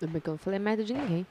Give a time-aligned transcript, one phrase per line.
[0.00, 1.26] Ainda bem que eu não falei merda de ninguém.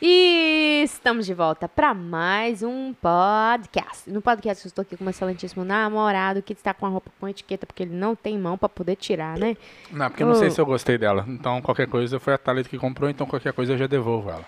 [0.00, 4.08] E estamos de volta para mais um podcast.
[4.08, 7.28] No podcast eu estou aqui com meu excelentíssimo namorado que está com a roupa com
[7.28, 9.56] etiqueta porque ele não tem mão para poder tirar, né?
[9.90, 11.24] Não, porque eu não sei se eu gostei dela.
[11.26, 14.44] Então qualquer coisa foi a Thalita que comprou, então qualquer coisa eu já devolvo ela.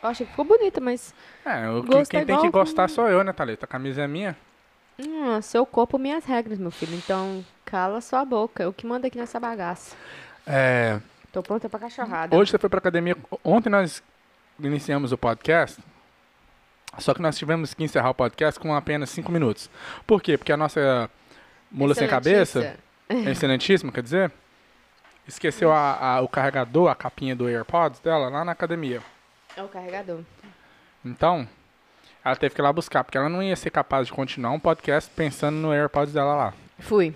[0.00, 1.12] Eu achei que ficou bonita, mas.
[1.44, 3.64] É, o que, Gosto é quem tem que gostar sou eu, né, Thalita?
[3.64, 4.36] A camisa é minha.
[5.00, 6.94] Hum, seu corpo, minhas regras, meu filho.
[6.94, 8.62] Então, cala sua boca.
[8.62, 9.96] Eu que mando aqui nessa bagaça.
[10.46, 11.00] É,
[11.32, 12.34] Tô pronta pra cachorrada.
[12.36, 13.16] hoje você foi pra academia.
[13.44, 14.02] Ontem nós
[14.58, 15.78] iniciamos o podcast.
[16.98, 19.70] Só que nós tivemos que encerrar o podcast com apenas 5 minutos.
[20.06, 20.36] Por quê?
[20.38, 21.08] Porque a nossa
[21.70, 22.58] mula sem cabeça,
[23.10, 23.30] Excelentícia.
[23.30, 24.32] excelentíssima, quer dizer,
[25.26, 29.02] esqueceu a- a- o carregador, a capinha do AirPods dela lá na academia.
[29.54, 30.22] É o carregador.
[31.04, 31.46] Então,
[32.24, 34.58] ela teve que ir lá buscar, porque ela não ia ser capaz de continuar um
[34.60, 36.54] podcast pensando no AirPods dela lá.
[36.80, 37.14] Fui.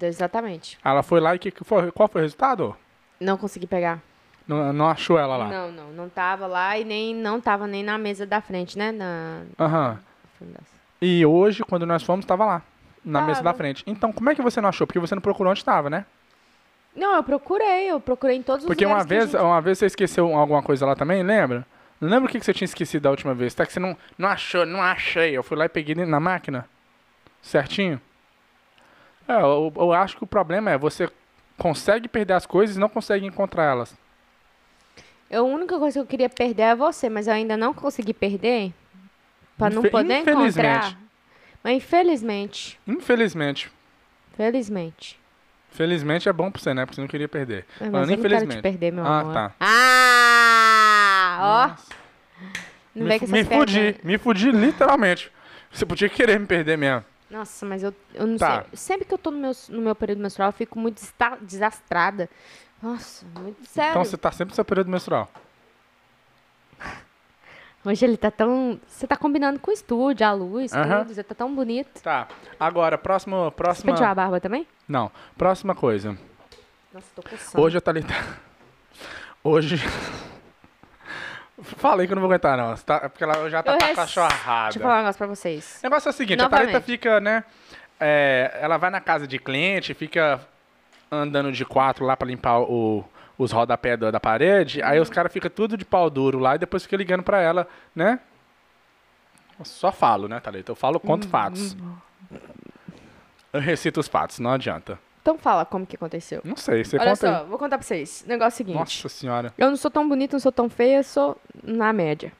[0.00, 0.78] Exatamente.
[0.84, 2.76] Ela foi lá e que, que foi, qual foi o resultado?
[3.22, 4.00] Não consegui pegar.
[4.46, 5.48] Não, não achou ela lá.
[5.48, 5.92] Não, não.
[5.92, 8.90] Não tava lá e nem não tava nem na mesa da frente, né?
[8.92, 9.42] Na.
[9.58, 9.98] Aham.
[11.00, 12.62] E hoje, quando nós fomos, estava lá.
[13.04, 13.58] Na mesa da Tava.
[13.58, 13.82] frente.
[13.86, 14.86] Então, como é que você não achou?
[14.86, 16.04] Porque você não procurou onde estava, né?
[16.94, 19.08] Não, eu procurei, eu procurei em todos os Porque uma lugares.
[19.08, 21.66] que a vez, gente- uma vez você esqueceu alguma coisa lá também, lembra?
[22.00, 23.54] Lembra o que que você tinha esquecido da última vez?
[23.54, 25.36] Tá que você não, não achou, não achei.
[25.36, 26.68] Eu fui lá e peguei na máquina.
[27.40, 28.00] Certinho?
[29.26, 31.08] É, eu, eu acho que o problema é você
[31.62, 33.94] consegue perder as coisas e não consegue encontrar elas.
[35.32, 38.72] A única coisa que eu queria perder é você, mas eu ainda não consegui perder.
[39.56, 40.66] Pra não Infe- poder infelizmente.
[40.68, 40.98] encontrar.
[41.62, 42.80] Mas infelizmente.
[42.86, 43.70] Infelizmente.
[44.36, 45.18] Felizmente.
[45.70, 46.84] Felizmente é bom pra você, né?
[46.84, 47.64] Porque você não queria perder.
[47.80, 48.62] Mas Falando eu não quero te infelizmente.
[48.62, 49.32] perder, meu Ah, amor.
[49.32, 49.52] tá.
[49.60, 51.38] Ah!
[51.40, 51.68] Ó!
[51.68, 51.92] Nossa.
[52.94, 55.30] Não me, vem com fu- me essas fudi, me fudi literalmente.
[55.70, 57.04] Você podia querer me perder mesmo.
[57.32, 58.62] Nossa, mas eu, eu não Tá.
[58.68, 58.76] sei.
[58.76, 61.02] Sempre que eu tô no meu, no meu período menstrual, eu fico muito
[61.40, 62.28] desastrada.
[62.82, 63.90] Nossa, muito sério.
[63.92, 65.30] Então você tá sempre no seu período menstrual.
[67.84, 68.78] Hoje ele tá tão.
[68.86, 71.14] Você tá combinando com o estúdio, a luz, tudo.
[71.14, 72.00] Você tá tão bonito.
[72.02, 72.28] Tá.
[72.60, 73.92] Agora, próximo, Você próxima.
[73.92, 74.66] penteou a barba também?
[74.86, 76.16] Não, próxima coisa.
[76.92, 77.64] Nossa, tô coçando.
[77.64, 78.12] Hoje a Thalita.
[79.42, 79.76] Hoje.
[81.62, 82.74] Falei que eu não vou aguentar, não.
[82.76, 84.64] Tá- é Porque ela já tá Eu res- cachorrada.
[84.64, 85.78] Deixa eu falar um negócio pra vocês.
[85.82, 86.84] O negócio é o seguinte, a Thalita Novamente.
[86.86, 87.44] fica, né?
[88.04, 90.40] é, ela vai na casa de cliente, fica
[91.10, 93.04] andando de quatro lá pra limpar o,
[93.38, 94.82] os rodapés da, da parede.
[94.82, 97.68] Aí os caras ficam tudo de pau duro lá e depois fica ligando pra ela,
[97.94, 98.18] né?
[99.58, 100.72] Eu só falo, né, Thalita?
[100.72, 101.76] Eu falo conto fatos.
[103.52, 104.98] Eu recito os fatos, não adianta.
[105.22, 106.40] Então fala como que aconteceu.
[106.44, 107.48] Não sei, você Olha conta só, aí.
[107.48, 108.24] vou contar pra vocês.
[108.26, 108.76] O negócio é o seguinte.
[108.78, 109.54] Nossa senhora.
[109.56, 112.32] Eu não sou tão bonita, não sou tão feia, sou na média.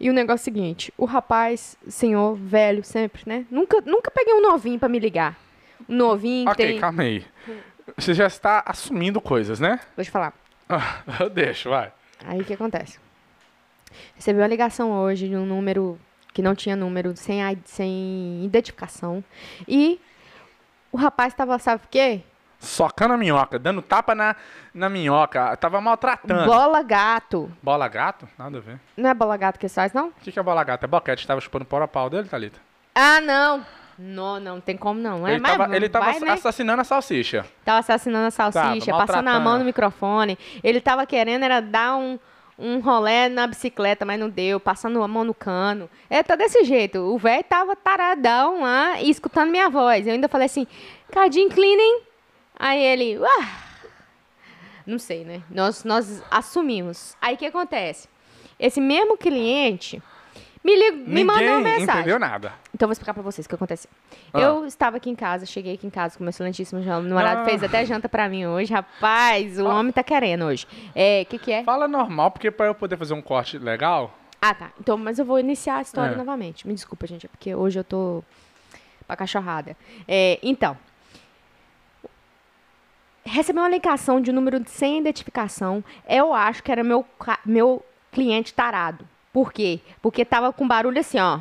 [0.00, 3.46] E o negócio é o seguinte, o rapaz, senhor, velho, sempre, né?
[3.50, 5.38] Nunca, nunca peguei um novinho pra me ligar.
[5.88, 6.80] Um novinho que Ok, tem...
[6.80, 7.24] calma aí.
[7.96, 9.78] Você já está assumindo coisas, né?
[9.94, 10.32] Vou te falar.
[10.68, 11.92] Ah, Eu deixo, vai.
[12.24, 12.98] Aí o que acontece?
[14.16, 15.98] Recebi uma ligação hoje de um número
[16.32, 19.22] que não tinha número, sem, sem identificação.
[19.68, 20.00] E
[20.92, 22.20] o rapaz tava, sabe o quê?
[22.60, 24.36] Socando a minhoca, dando tapa na,
[24.72, 25.56] na minhoca.
[25.56, 26.44] Tava maltratando.
[26.44, 27.50] Bola gato.
[27.60, 28.28] Bola gato?
[28.38, 28.78] Nada a ver.
[28.96, 30.08] Não é bola gato que faz, não?
[30.08, 30.84] O que, que é bola gato?
[30.84, 31.26] É boquete.
[31.26, 32.60] Tava chupando pau a pau dele, Thalita?
[32.94, 33.66] Ah, não.
[33.98, 35.26] Não, não tem como não.
[35.26, 36.30] É, ele mas tava, ele tava vai, né?
[36.32, 37.44] assassinando a salsicha.
[37.64, 40.38] Tava assassinando a salsicha, Tava, passando a mão no microfone.
[40.62, 42.18] Ele tava querendo era dar um,
[42.62, 45.90] um rolé na bicicleta, mas não deu, passando a mão no cano.
[46.08, 46.98] É, tá desse jeito.
[47.00, 50.06] O velho tava taradão lá e escutando minha voz.
[50.06, 50.66] Eu ainda falei assim,
[51.10, 52.02] Cardinho Cleaning.
[52.56, 53.48] Aí ele, ah,
[54.86, 55.42] não sei, né?
[55.50, 57.16] Nós, nós assumimos.
[57.20, 58.08] Aí o que acontece?
[58.58, 60.00] Esse mesmo cliente
[60.64, 62.00] me, lig- me mandou uma mensagem.
[62.02, 62.52] entendeu nada.
[62.74, 63.90] Então, vou explicar pra vocês o que aconteceu.
[64.32, 64.40] Ah.
[64.40, 67.44] Eu estava aqui em casa, cheguei aqui em casa com meu excelentíssimo namorado, Ah.
[67.44, 68.72] fez até janta pra mim hoje.
[68.72, 69.74] Rapaz, o Ah.
[69.80, 70.66] homem tá querendo hoje.
[70.94, 71.64] É, o que que é?
[71.64, 74.16] Fala normal, porque pra eu poder fazer um corte legal...
[74.40, 74.70] Ah, tá.
[74.80, 76.16] Então, mas eu vou iniciar a história É.
[76.16, 76.66] novamente.
[76.66, 78.24] Me desculpa, gente, é porque hoje eu tô
[79.06, 79.76] pra cachorrada.
[80.08, 80.76] É, então,
[83.24, 85.84] recebi uma ligação de um número sem identificação.
[86.08, 87.06] Eu acho que era meu,
[87.46, 89.06] meu cliente tarado.
[89.32, 89.80] Por quê?
[90.00, 91.40] Porque tava com barulho assim, ó.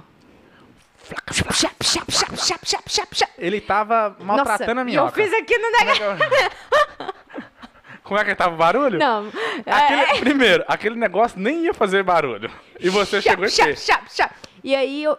[3.37, 6.03] Ele tava maltratando Nossa, a e eu fiz aqui no negócio.
[8.03, 8.99] Como é que tava o barulho?
[8.99, 9.27] Não.
[9.65, 12.51] Aquele- é, Primeiro, aquele negócio nem ia fazer barulho.
[12.79, 13.83] E você chegou e chap, fez.
[13.85, 14.33] chap, chap.
[14.63, 15.17] E aí eu,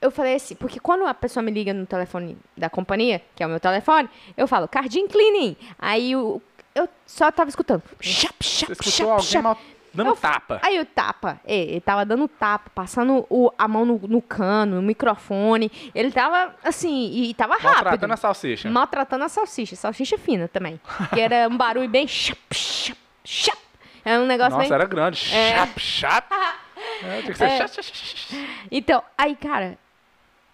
[0.00, 3.46] eu falei assim, porque quando a pessoa me liga no telefone da companhia, que é
[3.46, 5.56] o meu telefone, eu falo, Cardin Cleaning.
[5.78, 6.42] Aí eu,
[6.74, 7.82] eu só tava escutando.
[8.00, 9.42] Chap, chap, Você escutou chap, alguém chap.
[9.42, 9.58] mal-
[9.94, 10.60] dando Eu- tapa.
[10.62, 14.76] Aí o tapa, é, ele tava dando tapa, passando o- a mão no, no cano,
[14.76, 15.70] no microfone.
[15.94, 17.74] Ele tava assim, e tava rápido.
[17.74, 18.70] Maltratando a salsicha.
[18.70, 20.80] Maltratando a salsicha, salsicha fina também.
[21.12, 23.58] Que era um barulho bem chap, chap, chap.
[24.04, 24.74] É um negócio Nossa, bem...
[24.74, 25.32] era grande.
[25.34, 25.54] É.
[25.56, 26.28] Chap, chap.
[27.04, 27.58] É, tinha que ser É.
[27.58, 28.48] chap, chap, chap.
[28.70, 29.78] Então, aí, cara,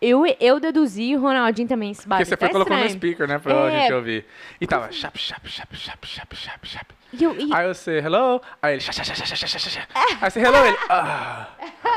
[0.01, 2.27] eu, eu deduzi, o Ronaldinho também se Porque bateu.
[2.27, 2.99] você foi tá colocando no estranho.
[3.01, 3.39] speaker, né?
[3.39, 3.81] Pra É.
[3.81, 4.27] gente ouvir.
[4.61, 6.87] E tava chap, chap, chap, chap, chap, chap, chap.
[7.13, 8.41] E eu, e- Aí você, hello.
[8.61, 9.89] Aí ele, chap, chap, chap, chap, chap, chap.
[10.21, 11.47] Aí você, hello, ele, ah.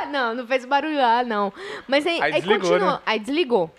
[0.10, 1.52] não, não fez barulho lá, não.
[1.88, 2.92] Mas aí, Aí aí desligou, continuou.
[2.94, 3.00] né?
[3.06, 3.76] Aí desligou.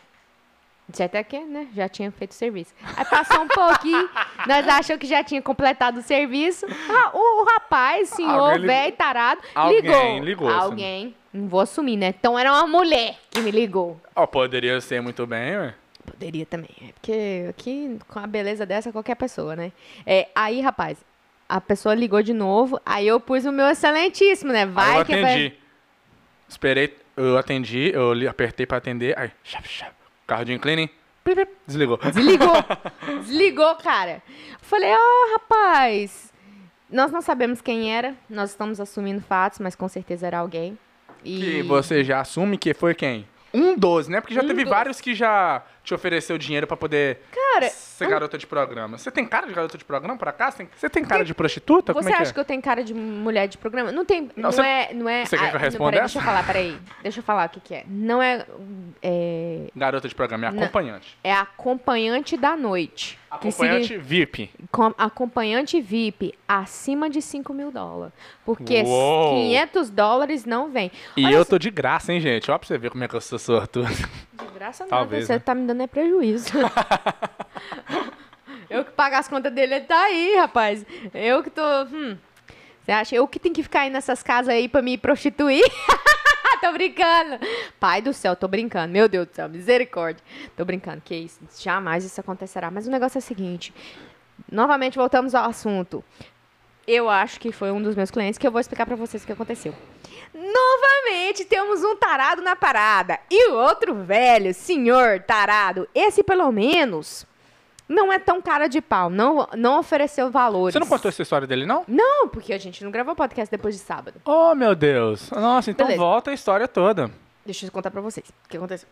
[0.88, 1.68] Disse até que, né?
[1.74, 2.74] Já tinha feito o serviço.
[2.96, 4.10] Aí passou um pouquinho,
[4.46, 6.66] nós achamos que já tinha completado o serviço.
[6.90, 10.24] Ah, o rapaz, senhor, velho, tarado, Alguém ligou.
[10.24, 10.58] ligou, assim.
[10.58, 11.14] Alguém.
[11.32, 12.08] Não vou assumir, né?
[12.08, 13.98] Então era uma mulher que me ligou.
[14.14, 15.74] Ó, poderia ser muito bem, ué.
[16.04, 16.68] Poderia também.
[16.82, 19.72] É porque aqui, com a beleza dessa, qualquer pessoa, né?
[20.04, 20.98] É, aí, rapaz,
[21.52, 24.64] a pessoa ligou de novo, aí eu pus o meu excelentíssimo, né?
[24.64, 25.52] Vai aí eu atendi.
[26.48, 29.18] Esperei, eu atendi, eu apertei pra atender.
[29.18, 29.92] Aí, chap, chap.
[30.26, 30.88] Carro de cleaning.
[31.66, 31.98] Desligou.
[31.98, 32.54] Desligou.
[33.20, 34.22] Desligou, cara.
[34.62, 36.32] Falei, ó, rapaz.
[36.90, 38.14] Nós não sabemos quem era.
[38.30, 40.78] Nós estamos assumindo fatos, mas com certeza era alguém.
[41.22, 43.28] E Que você já assume que foi quem?
[43.52, 44.22] Um dos, né?
[44.22, 44.70] Porque já Um teve dos.
[44.70, 48.96] vários que já te ofereceu dinheiro pra poder Cara, ser garota de programa.
[48.98, 50.58] Você tem cara de garota de programa, por acaso?
[50.76, 51.92] Você tem cara de prostituta?
[51.92, 52.34] Como você é que acha é?
[52.34, 53.90] que eu tenho cara de mulher de programa?
[53.90, 54.22] Não tem.
[54.22, 54.90] Não, Não, você- é.
[54.94, 56.02] Não é você quer que eu não, responda essa?
[56.04, 56.78] Deixa eu falar, peraí.
[57.02, 57.84] Deixa eu falar o que, que é.
[57.88, 58.46] Não é.
[59.02, 60.62] É, Garota de programa, é Não.
[60.62, 61.16] acompanhante.
[61.24, 63.18] é acompanhante da noite.
[63.40, 64.50] que Acompanhante VIP.
[64.70, 68.12] com- acompanhante VIP acima de 5 mil dólares.
[68.44, 69.34] Porque Uou.
[69.36, 70.92] 500 dólares não vem.
[71.16, 72.50] E Olha eu tô de graça, hein, gente?
[72.50, 73.88] Ó pra você ver como é que eu sou sortudo.
[73.88, 75.38] De graça nada, Talvez, você né?
[75.40, 76.52] tá me dando é prejuízo.
[78.70, 80.86] eu que pago as contas dele, ele tá aí, rapaz.
[81.12, 81.62] Eu que tô.
[81.92, 82.16] Hum.
[82.80, 83.16] Você acha?
[83.16, 85.64] Eu que tenho que ficar aí nessas casas aí pra me prostituir?
[86.60, 87.38] tô brincando.
[87.80, 88.92] Pai do céu, tô brincando.
[88.92, 90.22] Meu Deus do céu, misericórdia.
[90.56, 91.40] Tô brincando, que isso.
[91.60, 92.70] Jamais isso acontecerá.
[92.70, 93.74] Mas o negócio é o seguinte.
[94.50, 96.04] Novamente voltamos ao assunto.
[96.86, 99.26] Eu acho que foi um dos meus clientes que eu vou explicar pra vocês o
[99.26, 99.74] que aconteceu.
[100.34, 103.18] Novamente temos um tarado na parada.
[103.30, 107.26] E o outro velho, senhor tarado, esse pelo menos
[107.88, 110.72] não é tão cara de pau, não, não ofereceu valores.
[110.72, 111.84] Você não contou essa história dele, não?
[111.86, 114.20] Não, porque a gente não gravou podcast depois de sábado.
[114.24, 115.30] Oh, meu Deus.
[115.30, 116.02] Nossa, então Beleza.
[116.02, 117.10] volta a história toda.
[117.44, 118.88] Deixa eu contar pra vocês o que aconteceu.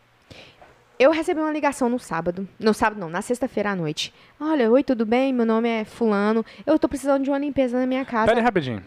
[1.00, 2.46] Eu recebi uma ligação no sábado.
[2.58, 4.12] No sábado, não, na sexta-feira à noite.
[4.38, 5.32] Olha, oi, tudo bem?
[5.32, 6.44] Meu nome é Fulano.
[6.66, 8.26] Eu tô precisando de uma limpeza na minha casa.
[8.26, 8.84] Pera aí rapidinho.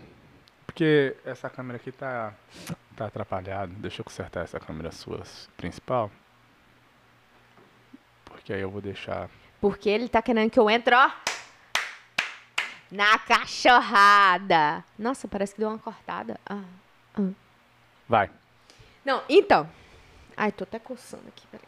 [0.64, 2.32] Porque essa câmera aqui tá,
[2.96, 3.74] tá atrapalhada.
[3.78, 5.24] Deixa eu consertar essa câmera sua
[5.58, 6.12] principal.
[8.26, 9.28] Porque aí eu vou deixar.
[9.60, 11.10] Porque ele tá querendo que eu entre, ó.
[12.92, 14.84] Na cachorrada.
[15.00, 16.40] Nossa, parece que deu uma cortada.
[16.46, 16.62] Ah.
[18.08, 18.30] Vai.
[19.04, 19.68] Não, então.
[20.36, 21.64] Ai, tô até coçando aqui, peraí.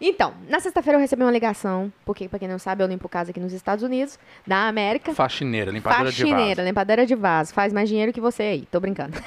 [0.00, 3.32] Então, na sexta-feira eu recebi uma ligação, porque, pra quem não sabe, eu limpo casa
[3.32, 5.12] aqui nos Estados Unidos, da América.
[5.12, 6.66] Faxineira, limpadora de Faxineira, vaso.
[6.68, 7.52] limpadora de vaso.
[7.52, 8.66] Faz mais dinheiro que você aí.
[8.70, 9.18] Tô brincando.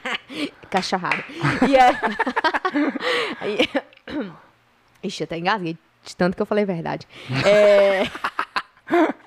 [0.70, 1.22] Cachorrada.
[1.68, 1.76] E
[3.40, 3.58] aí...
[4.08, 4.32] aí...
[5.04, 7.06] Ixi, até engasguei de tanto que eu falei a verdade.
[7.44, 8.04] É...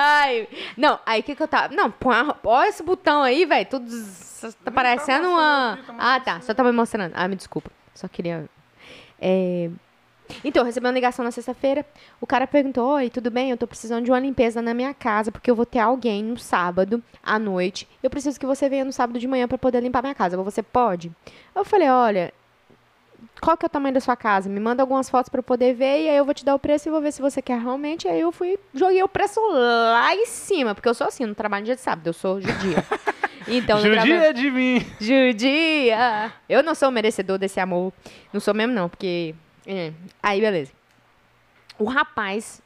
[0.00, 0.46] Ai,
[0.76, 1.74] não, aí o que que eu tava...
[1.74, 2.36] Não, põe a...
[2.44, 3.88] olha esse botão aí, velho, tudo...
[3.88, 5.72] z- Tá parecendo uma...
[5.72, 7.12] aqui, tá Ah, tá, só tava me mostrando.
[7.16, 8.48] Ah, me desculpa, só queria...
[9.20, 9.68] É...
[10.44, 11.86] Então, eu recebi uma ligação na sexta-feira.
[12.20, 13.50] O cara perguntou: Oi, tudo bem?
[13.50, 16.36] Eu tô precisando de uma limpeza na minha casa, porque eu vou ter alguém no
[16.36, 17.88] sábado à noite.
[18.02, 20.36] Eu preciso que você venha no sábado de manhã para poder limpar minha casa.
[20.36, 21.10] Você pode?
[21.56, 22.30] Eu falei: Olha,
[23.40, 24.48] qual que é o tamanho da sua casa?
[24.48, 26.58] Me manda algumas fotos para eu poder ver e aí eu vou te dar o
[26.58, 28.06] preço e vou ver se você quer realmente.
[28.08, 31.62] Aí eu fui, joguei o preço lá em cima, porque eu sou assim, não trabalho
[31.62, 32.84] no dia de sábado, eu sou judia.
[33.50, 34.86] Então, no trabalho- Judia de mim.
[35.00, 36.32] Judia!
[36.46, 37.94] Eu não sou merecedor desse amor.
[38.30, 39.34] Não sou mesmo, não, porque.
[39.66, 39.90] é.
[40.22, 40.70] Aí, beleza.
[41.78, 42.60] O rapaz.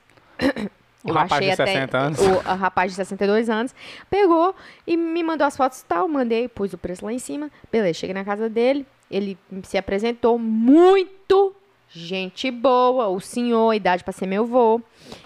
[1.04, 2.18] O eu rapaz achei de até- 60 anos.
[2.20, 3.72] O, o rapaz de 62 anos
[4.10, 6.08] pegou e me mandou as fotos e tal.
[6.08, 7.48] Mandei, pus o preço lá em cima.
[7.70, 8.84] Beleza, cheguei na casa dele.
[9.12, 11.54] Ele se apresentou muito
[11.92, 13.08] gente boa.
[13.08, 14.80] O senhor, idade pra ser meu vô.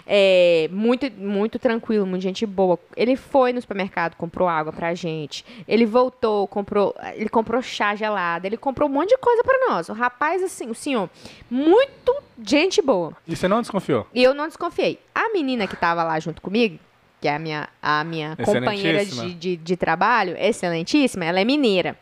[0.06, 2.78] É, muito, muito tranquilo, muito gente boa.
[2.96, 5.44] Ele foi no supermercado, comprou água pra gente.
[5.66, 9.88] Ele voltou, comprou, ele comprou chá gelado, ele comprou um monte de coisa pra nós.
[9.88, 11.08] O rapaz, assim, o senhor,
[11.48, 13.16] muito gente boa.
[13.26, 14.06] E você não desconfiou?
[14.12, 14.98] E eu não desconfiei.
[15.14, 16.78] A menina que tava lá junto comigo,
[17.20, 21.96] que é a minha, a minha companheira de, de, de trabalho, excelentíssima, ela é mineira.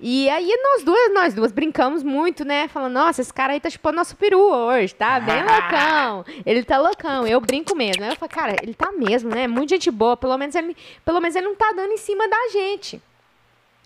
[0.00, 2.68] E aí nós duas, nós duas brincamos muito, né?
[2.68, 5.18] Falando, nossa, esse cara aí tá chupando nosso peru hoje, tá?
[5.18, 6.24] Bem loucão.
[6.46, 7.26] Ele tá loucão.
[7.26, 8.04] Eu brinco mesmo.
[8.04, 9.48] Aí eu falo, cara, ele tá mesmo, né?
[9.48, 10.16] Muito gente boa.
[10.16, 13.02] Pelo menos ele, pelo menos ele não tá dando em cima da gente.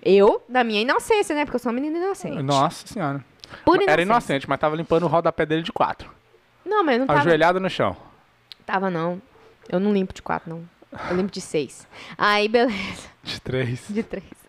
[0.04, 1.44] Eu, da minha inocência, né?
[1.46, 2.42] Porque eu sou uma menina inocente.
[2.42, 3.24] Nossa senhora.
[3.64, 4.02] Por Era inocência.
[4.02, 6.10] inocente, mas tava limpando o rodapé dele de quatro.
[6.64, 7.20] Não, mas não tava.
[7.20, 7.96] Ajoelhado no chão.
[8.66, 9.20] Tava, não.
[9.68, 10.68] Eu não limpo de quatro, não.
[11.08, 11.86] Eu lembro de seis.
[12.18, 13.08] Aí, beleza.
[13.22, 13.86] De três.
[13.88, 14.41] De três.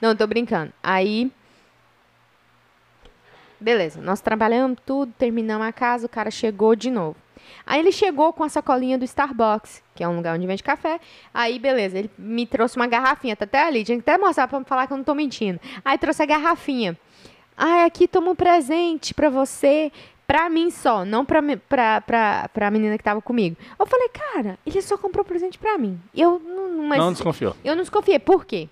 [0.00, 0.72] Não, tô brincando.
[0.82, 1.30] Aí.
[3.60, 7.16] Beleza, nós trabalhamos tudo, terminamos a casa, o cara chegou de novo.
[7.64, 10.98] Aí ele chegou com a sacolinha do Starbucks, que é um lugar onde vende café.
[11.32, 14.64] Aí, beleza, ele me trouxe uma garrafinha, tá até ali, tinha que até mostrar pra
[14.64, 15.60] falar que eu não tô mentindo.
[15.84, 16.98] Aí trouxe a garrafinha.
[17.56, 19.92] Ah, aqui toma um presente pra você,
[20.26, 23.56] pra mim só, não pra, pra, pra, pra menina que tava comigo.
[23.78, 26.00] Eu falei, cara, ele só comprou presente pra mim.
[26.14, 27.54] Eu não, mas Não desconfiou.
[27.64, 28.18] eu não desconfiei.
[28.18, 28.68] Por quê?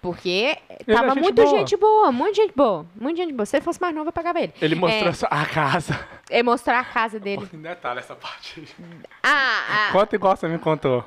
[0.00, 1.58] Porque Ele tava é gente muito boa.
[1.58, 3.44] gente boa, muita gente boa, muita gente boa.
[3.46, 4.54] Se ele fosse mais novo, eu pagava ele.
[4.62, 5.34] Ele mostrou É.
[5.42, 6.06] a casa.
[6.30, 7.48] É mostrar a casa dele.
[7.52, 8.86] Detalhe essa parte aí.
[9.22, 11.04] Ah, a, Conta igual você me contou.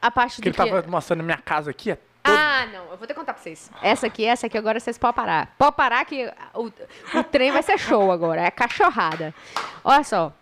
[0.00, 0.70] a parte Que do ele que...
[0.76, 1.90] tava mostrando minha casa aqui.
[1.90, 3.70] É Ah, não, eu vou ter que contar pra vocês.
[3.82, 5.54] Essa aqui, essa aqui, agora vocês podem parar.
[5.58, 6.66] Pode parar que o,
[7.18, 9.34] o trem vai ser show agora, é cachorrada.
[9.84, 10.32] Olha só.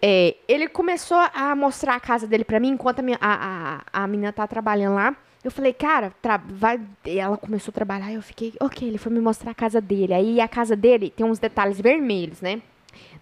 [0.00, 4.04] É, ele começou a mostrar a casa dele pra mim enquanto a, minha, a, a,
[4.04, 5.16] a menina tá trabalhando lá.
[5.42, 6.12] Eu falei, cara,
[6.48, 6.80] vai.
[7.06, 10.12] Ela começou a trabalhar eu fiquei, ok, ele foi me mostrar a casa dele.
[10.12, 12.60] Aí a casa dele tem uns detalhes vermelhos, né?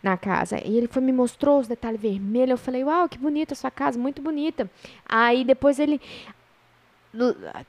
[0.02, 0.59] Na casa.
[0.64, 2.50] E ele foi me mostrou os detalhes vermelhos.
[2.50, 4.71] Eu falei, uau, que bonita a sua casa, muito bonita.
[5.09, 6.00] Aí depois ele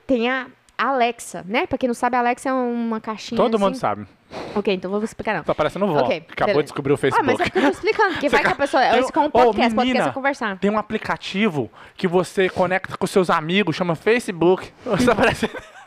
[0.06, 0.46] tem a
[0.78, 1.66] Alexa, né?
[1.66, 3.36] Pra quem não sabe, Alexa é uma caixinha.
[3.36, 3.80] Todo mundo assim.
[3.80, 4.06] sabe.
[4.54, 5.42] Ok, então vou explicar não.
[5.42, 6.00] Tá parecendo vó.
[6.02, 6.62] Ok, que acabou beleza.
[6.62, 7.26] de descobrir o Ah, Facebook.
[7.26, 8.82] mas é porque eu tô explicando, porque vai que a pessoa.
[8.82, 10.58] Tem- Isso é um podcast, podcast menina, é conversar.
[10.58, 14.70] Tem um aplicativo que você conecta com seus amigos, chama Facebook.
[14.84, 15.50] Você aparece...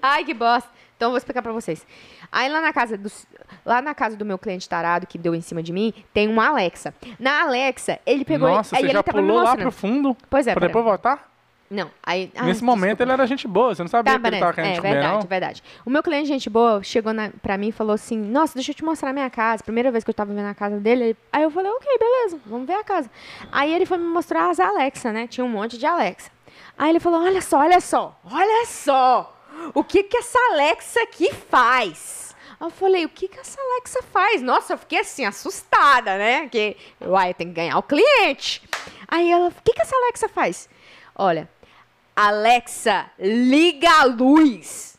[0.00, 0.68] Ai, que bosta.
[0.96, 1.84] Então eu vou explicar pra vocês.
[2.32, 3.10] Aí lá na casa do
[3.64, 6.48] lá na casa do meu cliente tarado que deu em cima de mim, tem uma
[6.48, 6.94] Alexa.
[7.18, 10.46] Na Alexa, ele pegou Nossa, aí você ele já me pulou lá pro fundo Pois
[10.46, 11.30] é, pra depois voltar?
[11.68, 13.02] Não, aí ah, Nesse momento desculpa.
[13.02, 15.12] ele era gente boa, você não sabia Tá, que ele tava querendo É comer, verdade,
[15.14, 15.20] não?
[15.28, 15.62] verdade.
[15.84, 18.74] O meu cliente, gente boa, chegou na, pra mim e falou assim: Nossa, deixa eu
[18.76, 19.64] te mostrar a minha casa.
[19.64, 21.04] Primeira vez que eu tava vendo a casa dele.
[21.04, 23.10] ele- Aí eu falei: Ok, beleza, vamos ver a casa.
[23.50, 25.26] Aí ele foi me mostrar as Alexa, né?
[25.26, 26.30] Tinha um monte de Alexa.
[26.78, 29.36] Aí ele falou: Olha só, olha só, olha só.
[29.74, 32.34] O que que essa Alexa aqui faz?
[32.60, 34.40] Aí eu falei: O que que essa Alexa faz?
[34.40, 36.42] Nossa, eu fiquei assim, assustada, né?
[36.42, 38.62] Porque, uai, tem que ganhar o cliente.
[39.08, 40.68] Aí ela: O que que essa Alexa faz?
[41.18, 41.48] Olha.
[42.16, 44.96] Alexa, liga a luz.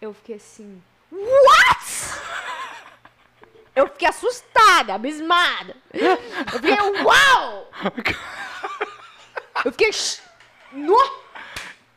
[0.00, 0.82] Eu fiquei assim,
[1.12, 2.20] what?
[3.76, 5.76] Eu fiquei assustada, abismada.
[5.92, 6.16] Eu
[6.58, 7.70] fiquei, uau!
[9.64, 10.22] Eu fiquei, "Sh-
[10.72, 10.96] no,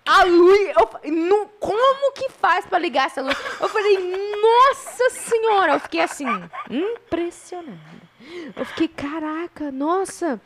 [0.06, 3.38] a luz, eu, no, como que faz pra ligar essa luz?
[3.62, 3.98] Eu falei,
[4.42, 6.28] nossa senhora, eu fiquei assim,
[6.70, 8.03] impressionada.
[8.56, 10.40] Eu fiquei, caraca, nossa.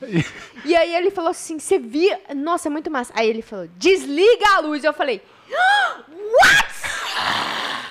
[0.65, 2.19] E aí ele falou assim, você via?
[2.36, 3.12] Nossa, é muito massa.
[3.15, 4.84] Aí ele falou, desliga a luz.
[4.84, 5.22] Eu falei,
[5.53, 6.67] "Ah, what?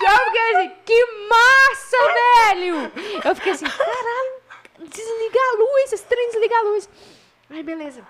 [0.00, 1.96] Eu fiquei assim, que massa,
[2.54, 2.92] velho!
[3.24, 4.32] Eu fiquei assim, caralho,
[4.78, 6.88] desliga a luz, esse trem desliga a luz.
[7.50, 8.02] Aí, beleza.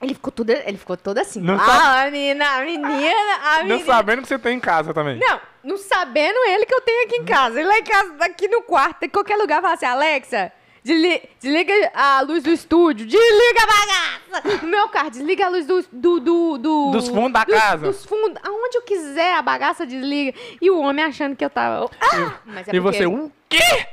[0.00, 1.40] Ele ficou todo, ele ficou todo assim.
[1.40, 3.84] Não ah, sabe- a menina, a menina, a Não menina.
[3.86, 5.18] sabendo que você tem em casa também.
[5.18, 7.58] Não, não sabendo ele que eu tenho aqui em casa.
[7.60, 10.52] Ele lá em casa, aqui no quarto, em qualquer lugar, fala assim, Alexa,
[10.84, 14.62] desli- desliga a luz do estúdio, desliga a bagaça.
[14.62, 15.82] No meu carro, desliga a luz do...
[15.92, 17.86] do, do, do- Dos fundos da dos- casa.
[17.86, 20.36] Dos fundos, aonde eu quiser, a bagaça desliga.
[20.60, 21.88] E o homem achando que eu tava...
[22.00, 22.34] Ah!
[22.46, 23.86] Mas é e porque- você, o quê?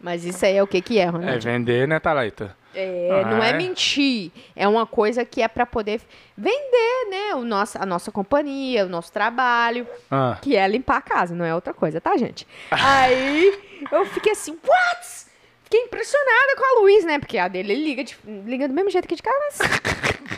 [0.00, 1.40] Mas isso aí é o que que é, É Ronaldinho?
[1.52, 2.56] vender, né, Talaita?
[2.80, 3.52] É, não Ah, é é?
[3.54, 4.30] mentir.
[4.54, 6.00] É uma coisa que é pra poder
[6.36, 7.34] vender, né?
[7.34, 9.86] O nosso, a nossa companhia, o nosso trabalho.
[10.10, 10.38] Ah.
[10.40, 12.46] Que é limpar a casa, não é outra coisa, tá, gente?
[12.70, 13.58] Aí
[13.90, 15.28] eu fiquei assim, what?
[15.64, 17.18] Fiquei impressionada com a luz, né?
[17.18, 18.16] Porque a dele ele liga, de-
[18.46, 19.58] liga do mesmo jeito que de casa, mas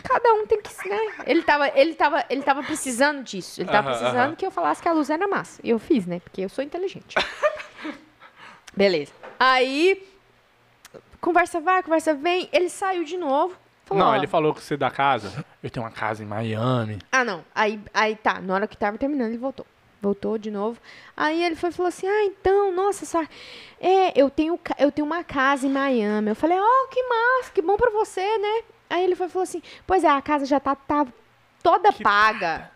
[0.01, 0.99] cada um tem que, né?
[1.25, 3.61] Ele tava, ele tava, ele tava precisando disso.
[3.61, 4.35] Ele tava Aham, precisando aham.
[4.35, 5.61] que eu falasse que a luz era massa.
[5.63, 6.19] E eu fiz, né?
[6.19, 7.15] Porque eu sou inteligente.
[8.75, 9.11] Beleza.
[9.39, 10.05] Aí,
[11.21, 12.49] conversa vai, conversa vem.
[12.51, 13.55] Ele saiu de novo.
[13.85, 15.45] Falou, Não, ó, ele falou que você da casa.
[15.61, 16.99] Eu tenho uma casa em Miami.
[17.11, 17.43] ah, não.
[17.53, 19.65] Aí, aí tá, na hora que tava terminando, ele voltou.
[20.01, 20.79] Voltou de novo.
[21.15, 23.21] Aí ele foi e falou assim: Ah, então, nossa, só,
[23.79, 26.29] é, eu tenho, eu tenho uma casa em Miami.
[26.29, 28.63] Eu falei, oh, que massa, que bom pra você, né?
[28.89, 31.05] Aí ele foi e falou assim: Pois é, a casa já tá, tá
[31.61, 32.71] toda paga.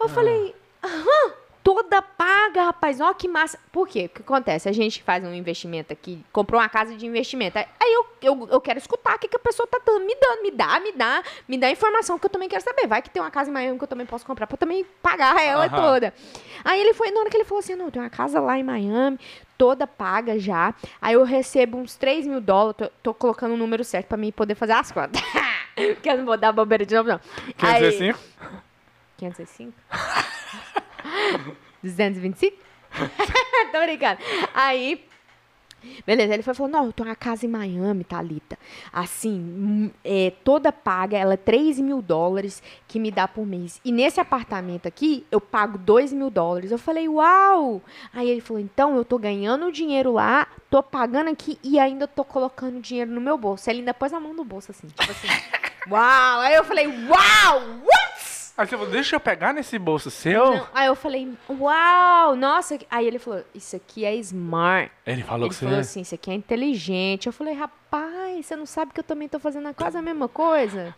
[0.00, 1.32] Eu falei, aham,
[1.64, 3.00] toda paga, rapaz.
[3.00, 3.58] Ó, que massa.
[3.72, 4.04] Por quê?
[4.04, 4.68] O que acontece?
[4.68, 7.58] A gente faz um investimento aqui, comprou uma casa de investimento.
[7.58, 10.42] Aí eu, eu, eu quero escutar o que, que a pessoa tá dando, me dando,
[10.42, 12.86] me dá, me dá, me dá informação que eu também quero saber.
[12.86, 14.84] Vai que tem uma casa em Miami que eu também posso comprar pra eu também
[15.02, 15.76] pagar ela Aham.
[15.82, 16.14] toda.
[16.62, 18.62] Aí ele foi, na hora que ele falou assim, não, tem uma casa lá em
[18.62, 19.18] Miami,
[19.56, 20.74] toda paga já.
[21.00, 24.30] Aí eu recebo uns 3 mil dólares, tô, tô colocando o número certo pra mim
[24.30, 25.20] poder fazer as contas.
[25.74, 27.20] Porque eu não vou dar bobeira de novo, não.
[27.56, 28.20] Quer Aí- dizer assim?
[29.16, 29.72] 505?
[31.82, 32.56] 225?
[33.72, 34.20] Tô brincando.
[34.54, 35.04] Aí,
[36.06, 38.58] Beleza, ele foi falou: Não, eu tenho uma casa em Miami, Thalita.
[38.92, 43.80] Assim, hum, é, toda paga, ela é 3 mil dólares que me dá por mês.
[43.84, 46.70] E nesse apartamento aqui, eu pago 2 mil dólares.
[46.70, 47.82] Eu falei: Uau!
[48.12, 52.24] Aí ele falou: Então, eu tô ganhando dinheiro lá, tô pagando aqui e ainda tô
[52.24, 53.68] colocando dinheiro no meu bolso.
[53.68, 55.28] Ele ainda pôs a mão no bolso, assim, tipo assim.
[55.90, 56.40] Uau!
[56.40, 57.60] Aí eu falei: Uau!
[57.84, 58.03] What?
[58.56, 60.54] Aí você falou, deixa eu pegar nesse bolso seu.
[60.54, 62.78] Não, Aí eu falei, uau, nossa.
[62.88, 64.92] Aí ele falou, isso aqui é smart.
[65.04, 65.64] Ele falou Ele que você.
[65.64, 67.26] falou assim, isso aqui é inteligente.
[67.26, 70.94] Eu falei, rapaz, você não sabe que eu também tô fazendo quase a mesma coisa?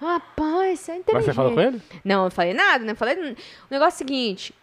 [0.00, 1.14] Rapaz, você é inteligente.
[1.14, 1.82] Mas você falou com ele?
[2.04, 2.92] Não, eu falei nada, né?
[2.92, 3.36] Eu falei, o
[3.70, 4.54] negócio é o seguinte,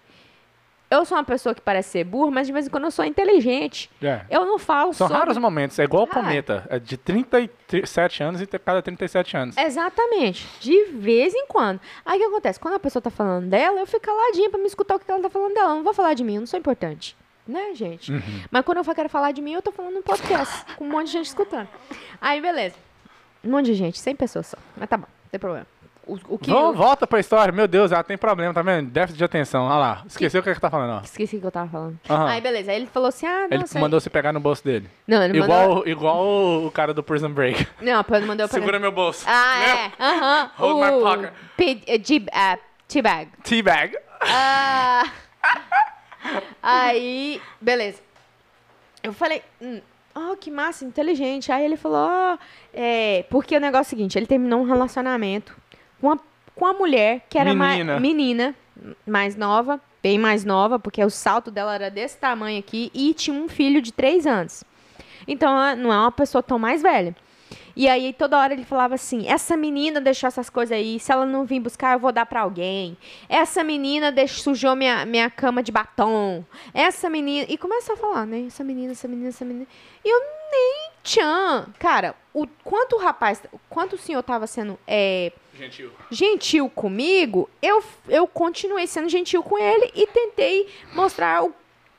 [0.91, 3.05] eu sou uma pessoa que parece ser burra, mas de vez em quando eu sou
[3.05, 3.89] inteligente.
[4.01, 4.21] É.
[4.29, 5.19] Eu não falo São sobre...
[5.19, 6.21] raros momentos, é igual o Raro.
[6.21, 6.65] cometa.
[6.69, 9.57] É de 37 anos e cada 37 anos.
[9.57, 10.47] Exatamente.
[10.59, 11.79] De vez em quando.
[12.05, 12.59] Aí o que acontece?
[12.59, 15.21] Quando a pessoa tá falando dela, eu fico caladinha pra me escutar o que ela
[15.21, 15.71] tá falando dela.
[15.71, 17.15] Eu não vou falar de mim, eu não sou importante.
[17.47, 18.11] Né, gente?
[18.11, 18.21] Uhum.
[18.51, 21.07] Mas quando eu quero falar de mim, eu tô falando num podcast, com um monte
[21.07, 21.67] de gente escutando.
[22.21, 22.75] Aí, beleza.
[23.43, 24.57] Um monte de gente, 100 pessoas só.
[24.77, 25.65] Mas tá bom, não tem problema.
[26.07, 26.49] O, o que.
[26.49, 27.51] Vamos, volta pra história.
[27.51, 28.89] Meu Deus, ela tem problema, tá vendo?
[28.89, 29.65] Déficit de atenção.
[29.65, 30.03] Olha lá.
[30.07, 31.01] Esqueceu o que, é que tá falando, ó.
[31.03, 31.99] Esqueci o que eu tava falando.
[32.09, 32.27] Aham.
[32.27, 32.71] Aí, beleza.
[32.71, 33.79] Aí ele falou assim: ah, não, Ele sei.
[33.79, 34.89] mandou você pegar no bolso dele.
[35.07, 35.55] Não, ele mandou.
[35.85, 37.67] Igual, igual o cara do Prison Break.
[37.81, 38.59] Não, ele mandou pra.
[38.59, 39.23] Segura meu bolso.
[39.27, 39.91] Ah, é.
[40.03, 40.51] Aham.
[40.57, 41.33] Hold my O pocket.
[41.55, 43.29] P- eh, G- ah, T-bag.
[43.43, 43.97] Teabag.
[44.21, 45.03] Ah,
[46.61, 47.99] aí, beleza.
[49.03, 49.79] Eu falei, hum,
[50.15, 51.51] oh, que massa, inteligente.
[51.51, 52.37] Aí ele falou, ó,
[52.73, 55.55] é, porque o negócio é o seguinte, ele terminou um relacionamento
[55.99, 56.19] com a,
[56.55, 57.99] com a mulher que era Menina.
[57.99, 58.55] menina,
[59.05, 63.35] mais nova, bem mais nova, porque o salto dela era desse tamanho aqui, e tinha
[63.35, 64.63] um filho de três anos.
[65.27, 67.15] Então, ela não é uma pessoa tão mais velha.
[67.75, 71.25] E aí, toda hora ele falava assim: essa menina deixou essas coisas aí, se ela
[71.25, 72.97] não vir buscar, eu vou dar pra alguém.
[73.29, 76.43] Essa menina deixou, sujou minha, minha cama de batom.
[76.73, 77.45] Essa menina.
[77.49, 78.45] E começou a falar, né?
[78.47, 79.67] Essa menina, essa menina, essa menina.
[80.03, 80.19] E eu
[80.51, 81.67] nem tchan.
[81.77, 85.91] Cara, o quanto o rapaz, quanto o senhor tava sendo é, Gentil.
[86.09, 91.53] gentil comigo, eu, eu continuei sendo gentil com ele e tentei mostrar o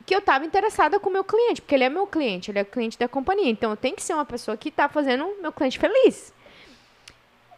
[0.07, 2.65] que eu tava interessada com o meu cliente, porque ele é meu cliente, ele é
[2.65, 3.51] cliente da companhia.
[3.51, 6.33] Então eu tenho que ser uma pessoa que tá fazendo o meu cliente feliz.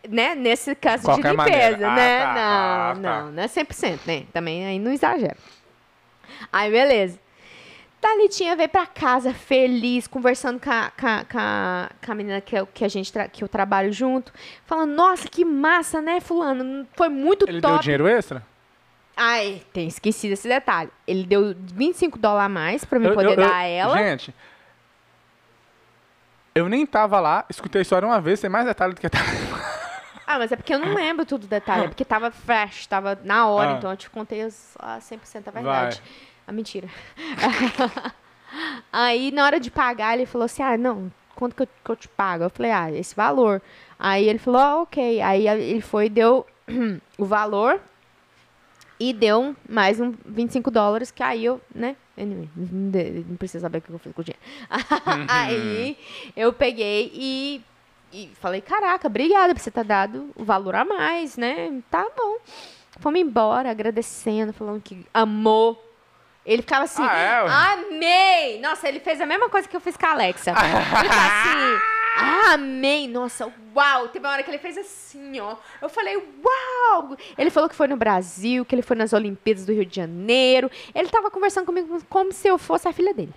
[0.08, 0.34] Né?
[0.34, 1.88] Nesse caso Qualquer de limpeza, maneira.
[1.88, 2.18] Ah, né?
[2.20, 2.34] tá.
[2.34, 3.22] não, Ah, tá.
[3.22, 4.24] não, não é 100%, né?
[4.32, 5.36] Também aí não exagera.
[6.52, 7.20] Aí, beleza.
[8.02, 12.40] Thalitinha veio pra casa feliz, conversando com a, com a, com a, com a menina
[12.40, 14.32] que, eu- que, a gente que eu trabalho junto,
[14.66, 16.84] falando, nossa, que massa, né, fulano?
[16.96, 17.74] Foi muito Ele top.
[17.74, 18.44] deu dinheiro extra?
[19.16, 20.90] Ai, tem esquecido esse detalhe.
[21.06, 23.96] Ele deu 25 dólares a mais pra me Eu- poder eu- eu- dar a ela.
[23.96, 24.34] Gente,
[26.54, 29.18] eu nem tava lá, escutei a história uma vez, tem mais detalhe do que tá.
[30.24, 31.84] Ah, mas é porque eu não lembro tudo o detalhe.
[31.84, 33.76] É porque tava fresh, tava na hora, Ah.
[33.76, 35.96] então eu te contei os, ah, 100% a verdade.
[36.00, 36.31] Vai.
[36.46, 36.88] Ah, mentira.
[38.92, 41.96] Aí, na hora de pagar, ele falou assim: ah, não, quanto que eu, que eu
[41.96, 42.44] te pago?
[42.44, 43.62] Eu falei: ah, esse valor.
[43.98, 45.20] Aí ele falou: ah, ok.
[45.20, 46.46] Aí ele foi deu
[47.18, 47.80] o valor
[48.98, 51.96] e deu mais um 25 dólares, que aí eu, né?
[52.16, 54.42] Anyway, não precisa saber o que eu fiz com o dinheiro.
[55.28, 55.96] aí
[56.36, 57.64] eu peguei e,
[58.12, 61.82] e falei: caraca, obrigada por você ter dado o valor a mais, né?
[61.90, 62.38] Tá bom.
[63.00, 65.91] Fomos embora, agradecendo, falando que amou.
[66.44, 68.60] Ele ficava assim, Ah, é, amei!
[68.60, 70.50] Nossa, ele fez a mesma coisa que eu fiz com a Alexa.
[70.98, 73.06] Ele tá assim, amei!
[73.08, 74.08] Nossa, uau!
[74.08, 75.54] Teve uma hora que ele fez assim, ó.
[75.80, 77.16] Eu falei, uau!
[77.38, 80.70] Ele falou que foi no Brasil, que ele foi nas Olimpíadas do Rio de Janeiro.
[80.94, 83.32] Ele tava conversando comigo como se eu fosse a filha dele.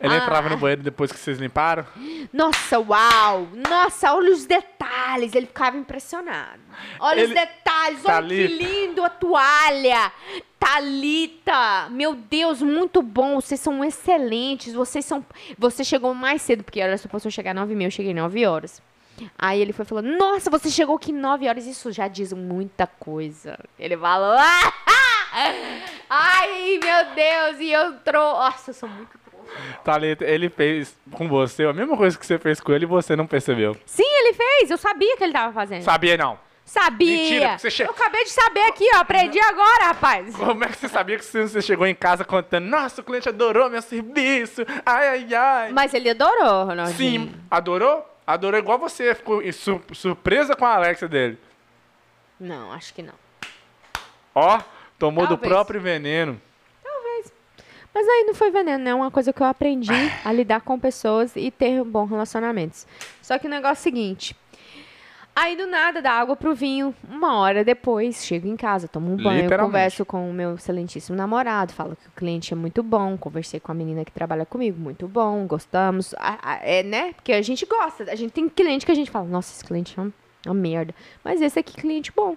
[0.00, 0.16] Ele Ah.
[0.18, 1.86] entrava no banheiro depois que vocês limparam.
[2.32, 3.46] Nossa, uau!
[3.68, 5.34] Nossa, olha os detalhes.
[5.34, 6.60] Ele ficava impressionado.
[6.98, 10.12] Olha os Ele- detalhes, olha que lindo a toalha.
[10.58, 13.36] Talita, meu Deus, muito bom.
[13.40, 14.74] Vocês são excelentes.
[14.74, 15.24] Vocês são.
[15.56, 18.82] Você chegou mais cedo, porque era suposto eu chegar 9 mil, eu cheguei 9 horas.
[19.36, 23.58] Aí ele foi falando, nossa, você chegou aqui 9 horas, isso já diz muita coisa.
[23.76, 24.36] Ele falou,
[26.08, 28.38] ai, meu Deus, e eu trouxe.
[28.38, 29.17] Nossa, eu sou muito.
[29.84, 33.14] Thalita, ele fez com você a mesma coisa que você fez com ele e você
[33.16, 33.76] não percebeu.
[33.86, 34.70] Sim, ele fez.
[34.70, 35.82] Eu sabia que ele tava fazendo.
[35.82, 36.38] Sabia não?
[36.64, 37.16] Sabia.
[37.16, 38.98] Mentira, você che- Eu acabei de saber aqui, ó.
[38.98, 40.36] Aprendi agora, rapaz.
[40.36, 43.70] Como é que você sabia que você chegou em casa contando, nossa, o cliente adorou
[43.70, 45.72] meu serviço, ai, ai, ai.
[45.72, 47.22] Mas ele adorou, Ronaldinho.
[47.28, 48.04] Sim, adorou?
[48.26, 51.38] Adorou igual você, ficou su- surpresa com a Alexa dele.
[52.38, 53.14] Não, acho que não.
[54.34, 54.60] Ó,
[54.98, 55.50] tomou do Talvez.
[55.52, 56.38] próprio veneno.
[57.98, 58.90] Mas aí não foi veneno, né?
[58.90, 59.90] É uma coisa que eu aprendi
[60.24, 62.86] a lidar com pessoas e ter bons relacionamentos.
[63.20, 64.36] Só que o negócio é o seguinte.
[65.34, 66.94] Aí do nada dá água pro vinho.
[67.10, 71.72] Uma hora depois, chego em casa, tomo um banho, converso com o meu excelentíssimo namorado,
[71.72, 75.08] falo que o cliente é muito bom, conversei com a menina que trabalha comigo, muito
[75.08, 76.14] bom, gostamos.
[76.62, 77.14] É, né?
[77.14, 78.04] Porque a gente gosta.
[78.04, 80.12] A gente tem cliente que a gente fala, nossa, esse cliente é uma,
[80.46, 80.94] uma merda.
[81.24, 82.36] Mas esse aqui, cliente bom.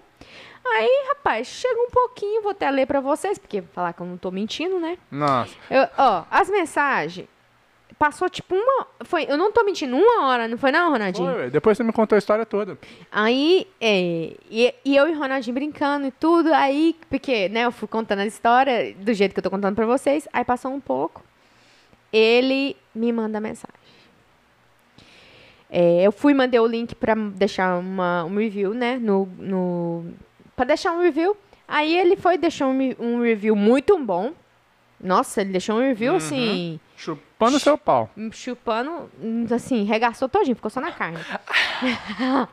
[0.64, 4.16] Aí, rapaz, chega um pouquinho, vou até ler pra vocês, porque falar que eu não
[4.16, 4.96] tô mentindo, né?
[5.10, 5.54] Nossa.
[5.70, 7.26] Eu- ó, as mensagens.
[7.98, 8.86] Passou tipo uma.
[9.04, 11.30] Foi, eu não tô mentindo, uma hora, não foi não, Ronaldinho?
[11.32, 11.50] Foi.
[11.50, 12.76] Depois você me contou a história toda.
[13.12, 17.70] Aí, é, e, e eu e o Ronaldinho brincando e tudo, aí, porque, né, eu
[17.70, 20.80] fui contando a história do jeito que eu tô contando pra vocês, aí passou um
[20.80, 21.22] pouco,
[22.12, 23.76] ele me manda mensagem.
[25.70, 30.04] É, eu fui mandei o link pra deixar uma, um review, né, no, no,
[30.56, 31.36] pra deixar um review,
[31.66, 34.32] aí ele foi e deixou um, um review muito bom,
[35.02, 38.08] nossa, ele deixou um review, assim, Chupando seu pau.
[38.30, 39.10] chupando,
[39.52, 41.18] assim, regaçou todinho, ficou só na carne.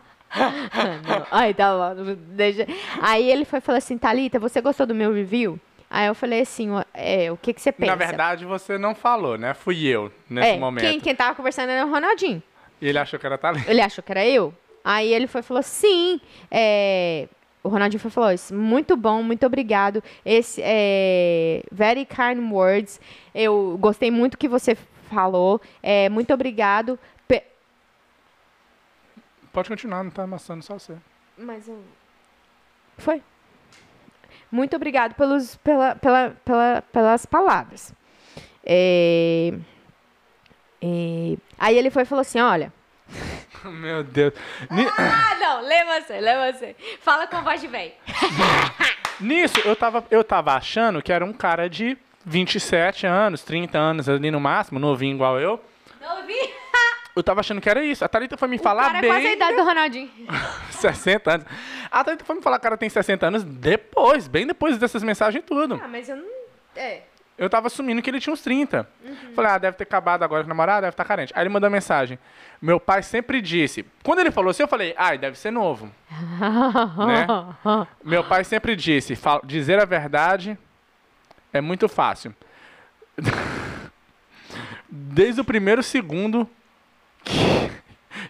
[1.31, 2.15] Ai, tá bom.
[2.29, 2.67] Deixa.
[3.01, 5.59] Aí ele foi e falou assim, Thalita, você gostou do meu review?
[5.89, 7.91] Aí eu falei assim, é, o que, que você pensa?
[7.91, 9.53] Na verdade, você não falou, né?
[9.53, 10.83] Fui eu, nesse é, momento.
[10.83, 12.43] Quem, quem tava conversando era o Ronaldinho.
[12.79, 13.67] E ele achou que era talento.
[13.67, 14.53] Ele achou que era eu.
[14.83, 16.21] Aí ele foi e falou, sim.
[16.49, 17.27] é,
[17.63, 18.53] o Ronaldinho foi falou isso.
[18.55, 20.03] Muito bom, muito obrigado.
[20.25, 22.99] Esse é very kind words.
[23.35, 24.75] Eu gostei muito que você
[25.09, 25.61] falou.
[25.83, 26.97] É, muito obrigado.
[27.27, 27.43] Pe-
[29.51, 30.95] Pode continuar, não tá amassando só você.
[31.37, 31.83] Mas eu...
[32.97, 33.21] Foi.
[34.51, 37.93] Muito obrigado pelos, pela, pela, pela, pelas palavras.
[38.63, 39.53] É,
[40.81, 42.71] é, Aí ele foi e falou assim, olha...
[43.69, 44.33] Meu Deus.
[44.97, 46.75] Ah, não, lê você, lê você.
[47.01, 47.91] Fala com voz de velho.
[49.19, 54.07] Nisso, eu tava, eu tava achando que era um cara de 27 anos, 30 anos
[54.09, 55.61] ali no máximo, novinho igual eu.
[56.17, 56.53] Ouvi?
[57.15, 58.05] Eu tava achando que era isso.
[58.05, 59.09] A Thalita foi me O falar cara é bem.
[59.09, 60.09] quase a idade do Ronaldinho.
[60.71, 61.47] 60 anos.
[61.91, 65.03] A Thalita foi me falar que o cara tem 60 anos depois, bem depois dessas
[65.03, 65.79] mensagens e tudo.
[65.83, 66.25] Ah, mas eu não...
[66.75, 67.01] É.
[67.39, 68.85] Eu tava assumindo que ele tinha uns 30.
[69.03, 69.15] Uhum.
[69.33, 71.31] Falei, ah, deve ter acabado agora com o namorado, deve estar carente.
[71.33, 72.19] Aí ele mandou mensagem.
[72.61, 73.85] Meu pai sempre disse.
[74.03, 75.89] Quando ele falou assim, eu falei, ai, deve ser novo.
[77.07, 77.25] Né?
[78.03, 80.57] Meu pai sempre disse, "Fal- dizer a verdade
[81.53, 82.35] é muito fácil.
[84.89, 86.49] Desde o primeiro segundo
[87.23, 87.37] que,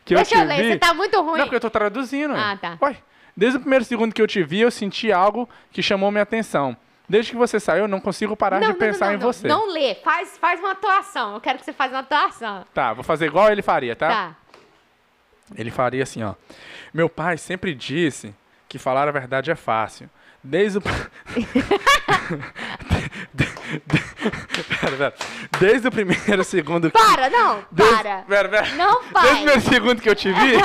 [0.05, 0.69] que Deixa eu eu te ler, vi...
[0.73, 1.37] você tá muito ruim.
[1.37, 2.33] Não, porque eu tô traduzindo.
[2.35, 2.77] Ah, tá.
[2.81, 2.97] Ué,
[3.35, 6.75] desde o primeiro segundo que eu te vi, eu senti algo que chamou minha atenção.
[7.09, 9.25] Desde que você saiu, eu não consigo parar de pensar não, em não.
[9.25, 9.47] você.
[9.47, 11.33] Não lê, faz, faz uma atuação.
[11.33, 12.63] Eu quero que você faça uma atuação.
[12.71, 14.07] Tá, vou fazer igual ele faria, tá?
[14.07, 14.35] Tá.
[15.55, 16.35] Ele faria assim, ó.
[16.93, 18.35] Meu pai sempre disse
[18.67, 20.07] que falar a verdade é fácil.
[20.43, 20.81] Desde o.
[20.81, 21.09] pera,
[24.79, 25.13] pera.
[25.59, 26.97] Desde o primeiro segundo que.
[26.97, 27.95] Para, não, Desde...
[27.95, 28.21] para.
[28.21, 28.75] Pera, pera.
[28.75, 30.57] Não Desde o primeiro segundo que eu te vi.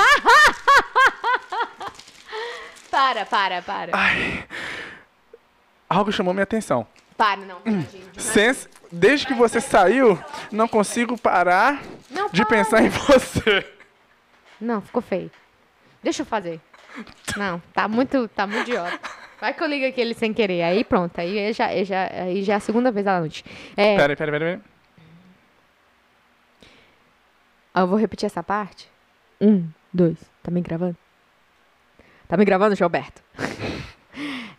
[2.91, 3.91] Para, para, para.
[5.89, 6.85] Algo chamou minha atenção.
[7.17, 8.09] Para, não, Ronaldinho.
[8.17, 10.17] Sens- Desde que você saiu,
[10.51, 12.57] não consigo parar Não, de para.
[12.57, 13.65] pensar em você.
[14.61, 15.29] Não, ficou feio.
[16.03, 16.61] Deixa eu fazer.
[17.35, 18.97] Não, tá muito, tá muito idiota.
[19.41, 20.61] Vai que eu ligo aquele sem querer.
[20.63, 23.43] Aí pronto, aí já, aí já, aí já é a segunda vez da noite.
[23.75, 24.61] É, Pera, pera, pera, pera.
[27.73, 28.89] ah, eu vou repetir essa parte.
[29.41, 30.17] Um, dois.
[30.41, 30.95] Tá me gravando?
[32.29, 33.21] Tá me gravando, Gilberto?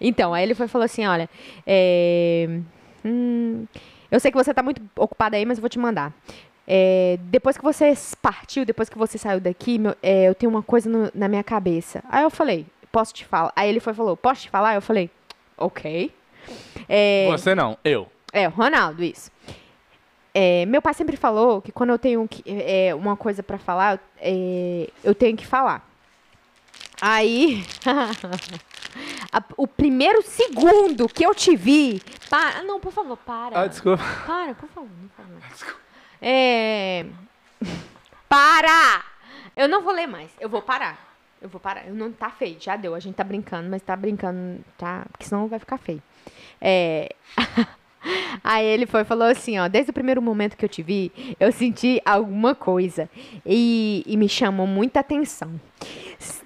[0.01, 1.29] então, aí ele foi falou assim, olha,
[1.67, 2.61] é,
[3.05, 3.67] hum,
[4.11, 6.13] eu sei que você tá muito ocupada aí, mas eu vou te mandar.
[6.69, 10.63] É, depois que você partiu, depois que você saiu daqui, meu- é, eu tenho uma
[10.63, 12.03] coisa no- na minha cabeça.
[12.11, 13.53] Aí eu falei, posso te falar?
[13.55, 14.75] Aí ele foi falou, posso te falar?
[14.75, 15.09] Eu falei,
[15.57, 16.13] ok.
[16.89, 18.09] É, Você não, eu.
[18.33, 19.31] é, o Ronaldo, isso.
[20.35, 23.99] É, meu pai sempre falou que quando eu tenho que- é, uma coisa pra falar,
[24.21, 25.89] é, eu tenho que falar.
[27.01, 27.65] Aí,
[29.39, 32.01] a- o primeiro segundo que eu te vi.
[32.31, 33.61] Para, não, por favor, para.
[33.61, 34.03] Ah, desculpa.
[34.27, 35.77] Para, por favor, por favor.
[36.21, 37.05] É,
[38.29, 39.05] para!
[39.57, 41.05] Eu não vou ler mais, eu vou parar.
[41.41, 41.87] Eu vou parar.
[41.87, 42.95] Eu não tá feio, já deu.
[42.95, 45.05] A gente tá brincando, mas tá brincando, tá?
[45.13, 46.03] Porque senão vai ficar feio.
[46.61, 47.15] É.
[48.45, 51.11] Aí ele foi e falou assim, ó, desde o primeiro momento que eu te vi,
[51.41, 53.11] eu senti alguma coisa
[53.45, 55.61] e, e me chamou muita atenção.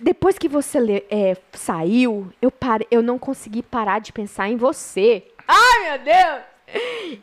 [0.00, 2.52] Depois que você é, saiu, eu,
[2.90, 5.24] eu não consegui parar de pensar em você.
[5.46, 6.42] Ai, meu Deus!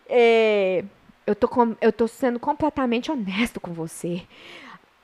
[0.10, 0.84] É,
[1.26, 4.24] eu, tô com- eu tô sendo completamente honesto com você.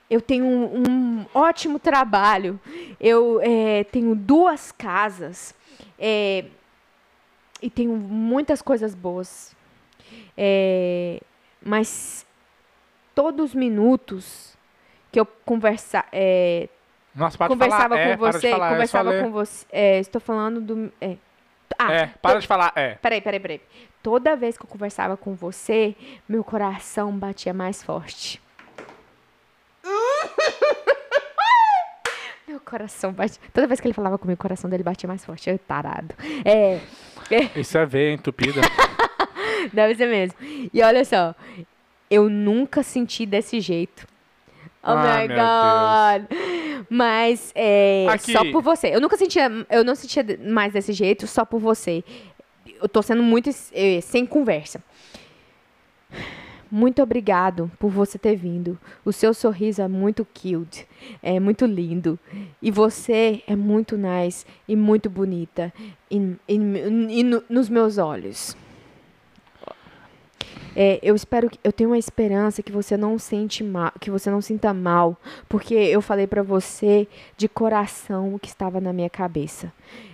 [0.10, 2.60] Eu tenho um, um ótimo trabalho.
[3.00, 5.56] Eu é, tenho duas casas.
[5.98, 6.46] É,
[7.62, 9.56] e tenho muitas coisas boas.
[10.38, 11.22] É,
[11.62, 12.26] mas
[13.16, 14.54] todos os minutos
[15.12, 16.68] que eu conversar, é,
[17.16, 18.06] Nossa, para conversava de falar.
[18.06, 19.66] com é, para de você, falar, é conversava com você.
[19.72, 20.92] É, estou falando do.
[21.00, 21.18] É.
[21.78, 22.96] Ah, É, para de falar, é.
[22.96, 23.62] Peraí, peraí, peraí.
[24.02, 25.96] Toda vez que eu conversava com você,
[26.28, 28.42] meu coração batia mais forte.
[32.48, 33.42] meu coração batia.
[33.54, 35.50] Toda vez que ele falava comigo, o coração dele batia mais forte.
[35.50, 36.14] Eu tarado.
[36.44, 36.80] É.
[37.56, 38.62] Isso é veia entupida.
[39.72, 40.38] Deve ser mesmo.
[40.42, 41.34] E olha só,
[42.10, 44.08] eu nunca senti desse jeito.
[44.84, 46.38] Oh Ai, my meu God.
[46.90, 48.32] Mas é Aqui.
[48.32, 48.88] só por você.
[48.94, 52.04] Eu nunca sentia, eu não sentia mais desse jeito só por você.
[52.82, 54.82] Eu tô sendo muito eh, sem conversa.
[56.72, 58.80] Muito obrigado por você ter vindo.
[59.06, 60.88] O seu sorriso é muito cute,
[61.22, 62.18] é muito lindo.
[62.62, 65.72] E você é muito nice e muito bonita
[66.10, 66.18] e,
[66.48, 66.56] e-
[67.20, 68.58] e no- nos meus olhos.
[70.76, 74.32] É, eu espero que eu tenho uma esperança que você não sente mal, que você
[74.32, 75.16] não sinta mal,
[75.48, 77.08] porque eu falei pra você
[77.38, 79.72] de coração o que estava na minha cabeça.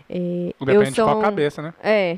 [0.09, 1.73] É, eu Depende de sou qual um- cabeça, né?
[1.81, 2.17] É.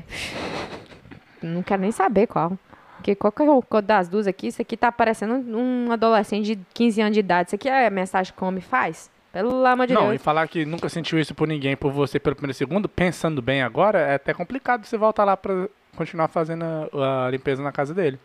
[1.42, 2.56] Não quero nem saber qual.
[2.96, 4.46] Porque qual que é das duas aqui?
[4.46, 7.48] Isso aqui tá parecendo um adolescente de 15 anos de idade.
[7.48, 9.10] Isso aqui é a mensagem que o homem faz?
[9.32, 10.22] Pelo amor de Não, e Deus.
[10.22, 13.98] falar que nunca sentiu isso por ninguém, por você pelo primeiro segundo, pensando bem agora,
[13.98, 18.20] é até complicado você voltar lá pra continuar fazendo a, a limpeza na casa dele.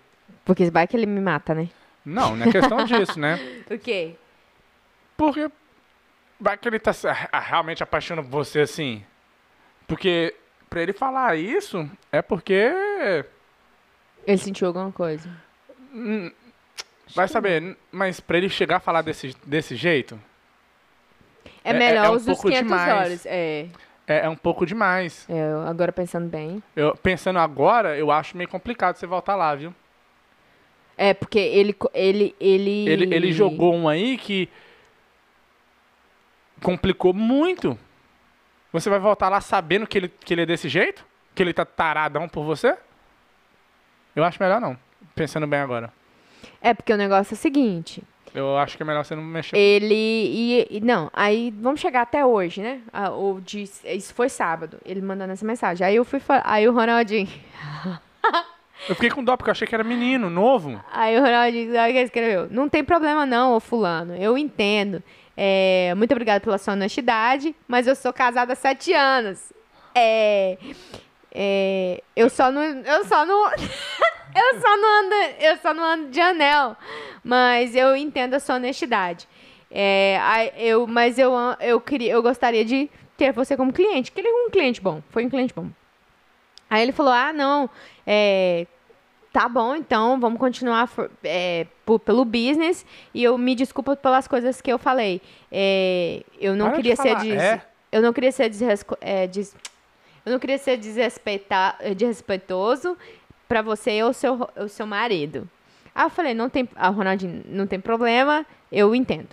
[0.45, 1.69] Porque vai que ele me mata, né?
[2.05, 3.37] Não, não é questão disso, né?
[3.69, 4.15] O quê?
[5.17, 5.49] Porque
[6.39, 6.91] vai que ele tá
[7.39, 9.03] realmente apaixonado por você assim.
[9.87, 10.33] Porque
[10.69, 12.71] pra ele falar isso, é porque.
[14.25, 15.29] Ele sentiu alguma coisa.
[15.93, 16.31] hum,
[17.15, 20.19] Vai saber, mas pra ele chegar a falar desse, desse jeito,
[21.63, 22.93] É É- melhor é um os pouco 500 demais.
[23.07, 23.25] olhos.
[23.25, 23.67] É.
[24.07, 25.25] é, é um pouco demais.
[25.29, 26.61] É, agora pensando bem.
[26.75, 29.73] Eu, pensando agora, eu acho meio complicado você voltar lá, viu?
[30.97, 31.75] É, porque ele.
[31.93, 32.36] Ele.
[32.39, 34.49] Ele, Ele, ele jogou um aí que
[36.62, 37.77] complicou muito.
[38.73, 41.05] Você vai voltar lá sabendo que ele, que ele é desse jeito?
[41.36, 42.75] Que ele tá taradão por você?
[44.15, 44.77] Eu acho melhor não.
[45.15, 45.93] Pensando bem agora.
[46.62, 48.03] É, porque o negócio é o seguinte.
[48.33, 49.55] Eu acho que é melhor você não mexer.
[49.55, 49.93] Ele.
[49.95, 52.81] E, e- não, aí vamos chegar até hoje, né?
[52.91, 55.86] Ah, o de, isso foi sábado, ele mandando essa mensagem.
[55.86, 57.29] Aí eu fui Aí o Ronaldinho.
[58.88, 60.82] Eu fiquei com dó porque eu achei que era menino, novo.
[60.91, 62.47] Aí o Ronaldinho, sabe o que ele escreveu?
[62.50, 64.15] Não tem problema não, ô fulano.
[64.15, 65.04] Eu entendo.
[65.36, 69.54] É, muito obrigada pela sua honestidade, mas eu sou casada há sete anos.
[69.93, 70.58] É,
[71.32, 72.63] é, eu só não.
[72.63, 73.52] Eu só não.
[73.52, 75.15] eu só não ando.
[75.39, 76.76] Eu só não ando de anel.
[77.23, 79.28] Mas eu entendo a sua honestidade.
[79.69, 84.12] É, eu, mas eu, eu, queria, eu gostaria de ter você como cliente.
[84.12, 85.04] Que ele é um cliente bom.
[85.10, 85.67] Foi um cliente bom.
[86.69, 87.69] Aí ele falou: ah, não.
[88.06, 88.65] É,
[89.33, 92.85] tá bom, então vamos continuar for- é, po- pelo business.
[93.13, 95.21] E eu me desculpa pelas coisas que eu falei.
[95.51, 97.61] É, eu não Para de queria ser falar, des- é?
[97.91, 99.55] eu não queria ser desresco- é, des-
[100.25, 102.97] eu não queria ser desrespeitar, é, desrespeitoso
[103.47, 105.47] pra você ou seu ro- o seu marido.
[105.95, 109.29] Aí eu falei, não tem, a Ronaldinho, não tem problema, eu entendo.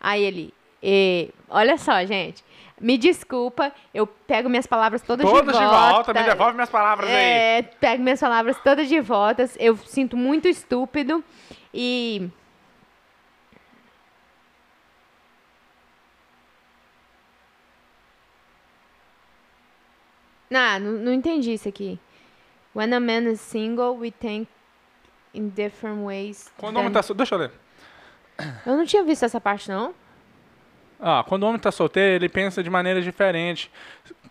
[0.00, 0.52] Aí ele,
[0.82, 2.44] "É, olha só, gente,
[2.80, 5.92] me desculpa, eu pego minhas palavras todas, Todas de de volta.
[5.92, 7.14] volta, me devolve minhas palavras aí.
[7.14, 9.48] É, pego minhas palavras todas de volta.
[9.58, 11.22] Eu sinto muito estúpido
[11.72, 12.28] e.
[20.50, 21.98] Não, não, não entendi isso aqui.
[22.74, 24.48] When a man is single, we think
[25.32, 26.50] in different ways.
[26.58, 27.52] Quando o tá sol- Deixa eu ler.
[28.66, 29.94] Eu não tinha visto essa parte, não.
[31.06, 33.70] Ah, quando o homem tá solteiro, ele pensa de maneira diferente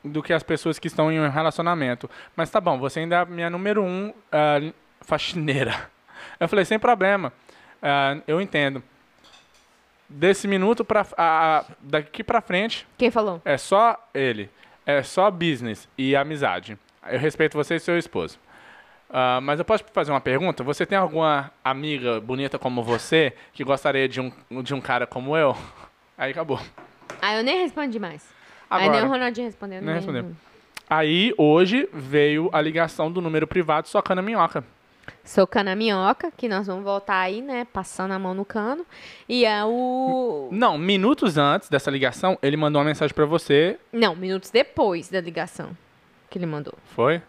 [0.04, 2.10] do que as pessoas que estão em um relacionamento.
[2.36, 4.60] Mas tá bom, você ainda é a minha número um ah,
[5.02, 5.88] faxineira.
[6.40, 7.32] Eu falei, sem problema.
[7.80, 8.82] Ah, eu entendo.
[10.10, 11.06] Desse minuto pra.
[11.16, 13.40] ah, daqui pra frente, Quem falou?
[13.46, 14.50] é só ele.
[14.86, 16.78] É só business e amizade.
[17.08, 18.40] Eu respeito você e seu esposo.
[19.10, 20.64] Ah, mas eu posso fazer uma pergunta?
[20.64, 24.32] Você tem alguma amiga bonita como você que gostaria de um,
[24.64, 25.56] de um cara como eu?
[26.17, 26.60] Aí acabou.
[27.21, 28.23] Ah, eu nem respondi mais.
[28.69, 29.78] Aí nem o Agora, Ronaldinho respondeu.
[29.82, 30.32] Nem nem- respondeu.
[30.89, 34.63] aí hoje veio a ligação do número privado socando a minhoca.
[35.23, 37.65] Socando a minhoca, que nós vamos voltar aí, né?
[37.71, 38.86] Passando a mão no cano.
[39.28, 40.47] E é o.
[40.52, 43.78] Não, minutos antes dessa ligação, ele mandou uma mensagem pra você.
[43.91, 45.76] Não, minutos depois da ligação
[46.30, 46.73] que ele mandou.
[46.95, 47.21] Foi?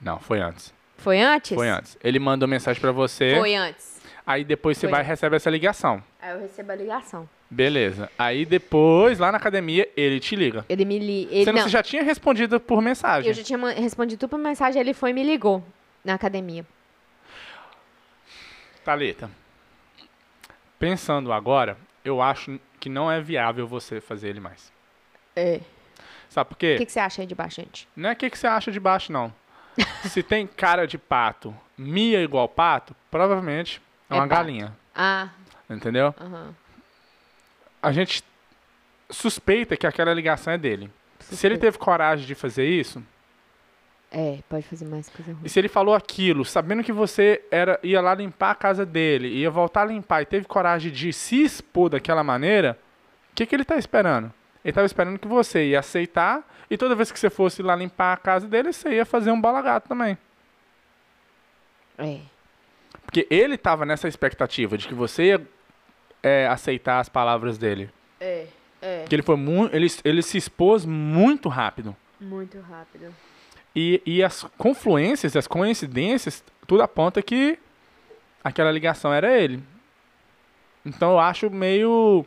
[0.00, 0.72] Não, foi antes.
[0.98, 1.54] Foi antes?
[1.54, 1.98] Foi antes.
[2.02, 3.34] Ele mandou mensagem pra você.
[3.38, 4.00] Foi antes.
[4.24, 4.90] Aí depois você Foi.
[4.92, 6.02] vai e recebe essa ligação.
[6.20, 7.28] Aí eu recebo a ligação.
[7.52, 8.10] Beleza.
[8.18, 10.64] Aí depois, lá na academia, ele te liga.
[10.70, 11.28] Ele me li...
[11.30, 13.28] ele Você, não, já tinha respondido por mensagem.
[13.28, 15.62] Eu já tinha respondido tudo por mensagem, ele foi e me ligou
[16.02, 16.64] na academia.
[18.82, 19.30] Thalita,
[20.78, 24.72] pensando agora, eu acho que não é viável você fazer ele mais.
[25.36, 25.60] É.
[26.30, 26.76] Sabe por O quê?
[26.78, 27.86] que, que você acha aí de bastante?
[27.94, 29.32] Não é o que, que você acha de baixo, não.
[30.08, 34.40] Se tem cara de pato, mia igual pato, provavelmente é É uma pato.
[34.40, 34.76] galinha.
[34.94, 35.28] Ah,
[35.70, 36.14] Entendeu?
[36.18, 36.54] aham.
[37.82, 38.22] A gente
[39.10, 40.90] suspeita que aquela ligação é dele.
[41.18, 41.58] Se ele Suspeita.
[41.60, 43.02] teve coragem de fazer isso,
[44.10, 45.40] É, pode fazer mais coisa ruim.
[45.44, 49.28] e se ele falou aquilo, sabendo que você era ia lá limpar a casa dele,
[49.28, 52.78] ia voltar a limpar e teve coragem de se expor daquela maneira,
[53.30, 54.26] o que, que ele tá esperando?
[54.64, 58.12] Ele estava esperando que você ia aceitar e toda vez que você fosse lá limpar
[58.12, 60.16] a casa dele, você ia fazer um bola gato também.
[61.98, 62.20] É.
[63.04, 65.42] Porque ele estava nessa expectativa de que você ia
[66.22, 67.90] é, aceitar as palavras dele.
[68.20, 68.46] É,
[68.80, 69.00] é.
[69.00, 69.74] Porque ele foi muito.
[69.74, 71.96] Ele, ele se expôs muito rápido.
[72.20, 73.12] Muito rápido.
[73.74, 77.58] E, e as confluências, as coincidências, tudo aponta que
[78.44, 79.62] aquela ligação era ele.
[80.84, 82.24] Então eu acho meio.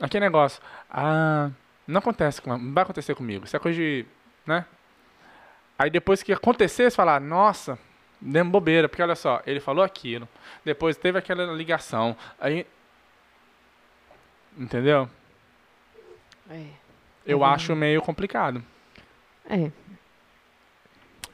[0.00, 0.60] Aquele negócio.
[0.90, 1.50] Ah,
[1.86, 3.44] não acontece com, não vai acontecer comigo.
[3.44, 4.04] Isso é coisa de.
[4.46, 4.64] né?
[5.78, 7.78] Aí depois que acontecer, você falar, nossa,
[8.20, 10.28] deu bobeira, porque olha só, ele falou aquilo.
[10.64, 12.16] Depois teve aquela ligação.
[12.40, 12.66] Aí.
[14.56, 15.08] Entendeu?
[16.50, 16.66] É.
[17.26, 17.44] Eu Uhum.
[17.44, 18.62] acho meio complicado.
[19.48, 19.70] É.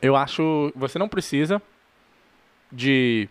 [0.01, 0.73] Eu acho.
[0.77, 1.61] Você não precisa
[2.71, 3.29] de.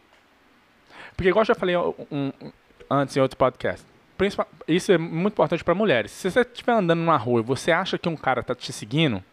[1.16, 2.52] Porque, igual eu já falei um- um-
[2.90, 3.86] antes em outro podcast,
[4.18, 6.12] principal- isso é muito importante para mulheres.
[6.12, 9.24] Se você estiver andando numa rua e você acha que um cara tá te seguindo,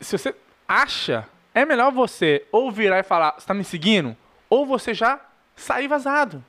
[0.00, 0.34] se você
[0.66, 4.16] acha, é melhor você ou virar e falar, você tá me seguindo,
[4.48, 5.20] ou você já
[5.54, 6.44] sair vazado.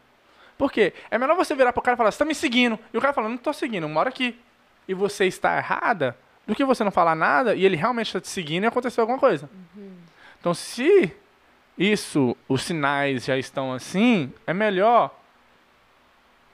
[0.62, 0.93] Por quê?
[1.10, 3.13] É melhor você virar pro cara e falar, você tá me seguindo, e o cara
[3.13, 4.39] falando, não tô seguindo, mora aqui.
[4.88, 8.28] E você está errada, do que você não falar nada e ele realmente está te
[8.28, 9.50] seguindo e aconteceu alguma coisa.
[10.39, 11.12] Então, se
[11.76, 15.10] isso, os sinais já estão assim, é melhor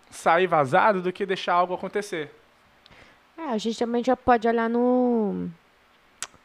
[0.09, 2.33] sair vazado do que deixar algo acontecer.
[3.37, 5.49] É, a gente também já pode olhar no.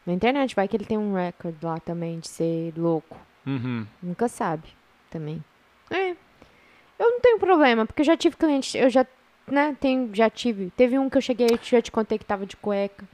[0.05, 3.17] Na internet, vai que ele tem um recorde lá também de ser louco.
[3.47, 3.87] Uhum.
[4.01, 4.67] Nunca sabe
[5.09, 5.41] também.
[5.89, 6.13] É.
[7.03, 9.05] Eu não tenho problema, porque eu já tive cliente, eu já,
[9.45, 10.71] né, tenho, já tive.
[10.71, 13.05] Teve um que eu cheguei, eu já te contei que tava de cueca.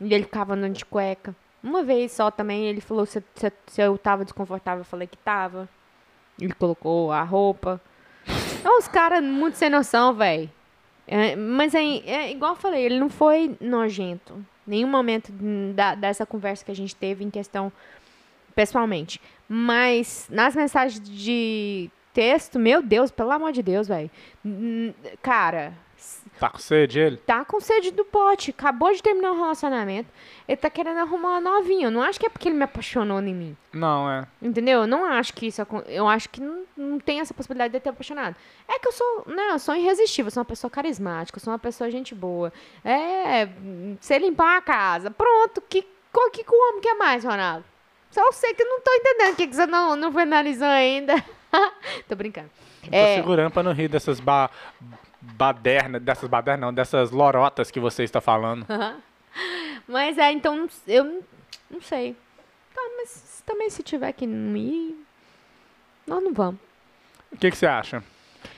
[0.00, 1.36] E ele ficava andando de cueca.
[1.62, 5.18] Uma vez só também, ele falou se, se, se eu tava desconfortável, eu falei que
[5.18, 5.68] tava.
[6.40, 7.78] Ele colocou a roupa.
[8.58, 10.50] Então, os caras muito sem noção, velho.
[11.36, 14.42] mas é, é igual eu falei, ele não foi nojento.
[14.66, 15.30] Nenhum momento
[15.74, 17.70] da, dessa conversa que a gente teve em questão
[18.54, 19.20] pessoalmente.
[19.46, 24.10] Mas nas mensagens de texto, meu Deus, pelo amor de Deus, velho.
[25.22, 25.72] Cara,
[26.38, 27.16] Tá com sede ele?
[27.18, 28.50] tá com sede do pote.
[28.50, 30.08] Acabou de terminar um relacionamento.
[30.48, 31.88] Ele tá querendo arrumar uma novinha.
[31.88, 33.56] Eu não acho que é porque ele me apaixonou em mim.
[33.72, 34.26] Não, é.
[34.40, 34.80] Entendeu?
[34.80, 37.80] Eu não acho que isso Eu acho que não, não tem essa possibilidade de eu
[37.82, 38.34] ter apaixonado.
[38.66, 41.52] É que eu sou, né, eu sou irresistível, eu sou uma pessoa carismática, eu sou
[41.52, 42.50] uma pessoa gente boa.
[42.82, 43.46] É,
[44.00, 45.10] você limpar a casa.
[45.10, 45.82] Pronto, que
[46.32, 47.64] que que o homem quer mais, Ronaldo?
[48.10, 50.66] Só eu sei que eu não tô entendendo o que, que você não, não finalizou
[50.66, 51.14] ainda.
[52.08, 52.50] tô brincando.
[52.84, 54.50] Eu Tô É, segurando pra não rir dessas ba
[55.20, 58.66] badernas, dessas badernas não, dessas lorotas que você está falando.
[59.86, 61.04] mas é, então eu
[61.70, 62.16] não, sei.
[62.74, 64.96] Tá, mas também se tiver que não ir,
[66.06, 66.60] nós não vamos.
[67.32, 68.02] O que, que você acha?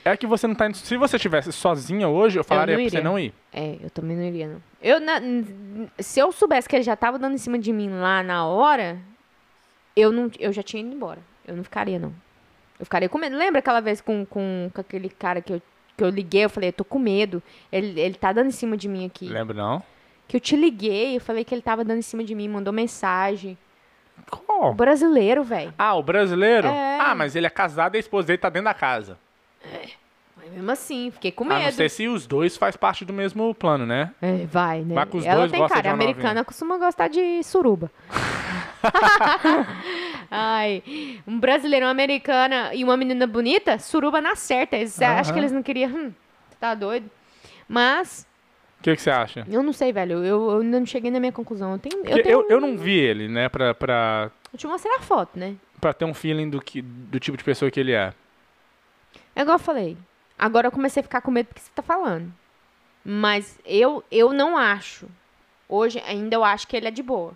[0.05, 0.77] É que você não tá indo.
[0.77, 3.33] Se você estivesse sozinha hoje, eu falaria não pra você não ir.
[3.51, 4.63] É, eu também não iria, não.
[4.81, 5.19] Eu, na-
[5.99, 8.97] se eu soubesse que ele já tava dando em cima de mim lá na hora,
[9.95, 11.19] eu, não, eu já tinha ido embora.
[11.45, 12.13] Eu não ficaria, não.
[12.83, 13.37] Eu ficaria com medo.
[13.37, 15.61] Lembra aquela vez com, com, com aquele cara que eu,
[15.95, 16.43] que eu liguei?
[16.43, 17.41] Eu falei, eu tô com medo.
[17.71, 19.25] Ele, ele tá dando em cima de mim aqui.
[19.29, 19.81] Lembra não?
[20.27, 22.73] Que eu te liguei, eu falei que ele tava dando em cima de mim, mandou
[22.73, 23.57] mensagem.
[24.31, 24.73] O Qual?
[24.73, 25.73] brasileiro, velho.
[25.77, 26.67] Ah, o brasileiro?
[26.67, 26.99] É.
[26.99, 29.17] Ah, mas ele é casado e a esposa dele tá dentro da casa.
[30.35, 31.71] Mas mesmo assim, fiquei com A não medo.
[31.71, 34.11] ser se os dois faz parte do mesmo plano, né?
[34.21, 34.93] É, vai, né?
[34.93, 37.89] Vai que os Ela dois tem cara, de uma americana costuma gostar de suruba.
[40.35, 40.83] Ai,
[41.27, 44.75] um brasileiro, uma americana e uma menina bonita, suruba na certa.
[44.75, 45.39] Eles acham que Aham.
[45.39, 45.89] eles não queriam.
[45.91, 46.11] Hum,
[46.59, 47.09] tá doido.
[47.67, 48.27] Mas,
[48.79, 49.45] O que, que você acha?
[49.49, 50.23] eu não sei, velho.
[50.23, 51.73] Eu, eu ainda não cheguei na minha conclusão.
[51.73, 52.05] Eu tenho.
[52.05, 55.37] Eu, tenho eu, eu não vi ele, né, pra, pra, eu te mostrei a foto,
[55.37, 55.55] né?
[55.79, 58.13] pra ter um feeling do, que, do tipo de pessoa que ele é.
[59.35, 59.97] É igual eu falei.
[60.39, 62.33] Agora eu comecei a ficar com medo do que você tá falando.
[63.03, 65.07] Mas eu, eu não acho.
[65.67, 67.33] Hoje ainda eu acho que ele é de boa.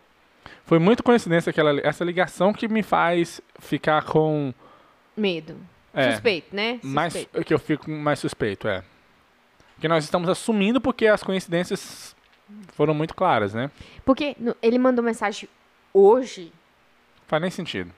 [0.66, 4.54] Foi muito coincidência aquela, essa ligação que me faz ficar com.
[5.16, 5.58] Medo.
[5.94, 6.80] É, Suspeito, né?
[6.84, 7.46] mais, Suspeito.
[7.46, 8.84] que eu fico mais suspeito, é.
[9.80, 12.16] Que nós estamos assumindo porque as coincidências
[12.74, 13.72] foram muito claras, né?
[14.06, 15.50] Porque ele mandou mensagem
[15.94, 16.52] hoje,
[17.26, 17.92] Faz nem sentido.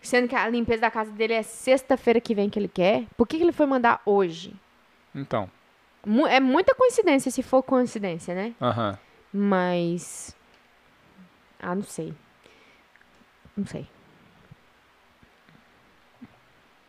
[0.00, 3.04] sendo que a limpeza da casa dele é sexta-feira que vem que ele quer.
[3.16, 4.54] Por que, que ele foi mandar hoje?
[5.14, 5.50] Então.
[6.30, 8.54] É muita coincidência, se for coincidência, né?
[8.60, 8.98] Aham.
[9.32, 10.34] Mas.
[11.60, 12.14] Ah, não sei.
[13.56, 13.86] Não sei.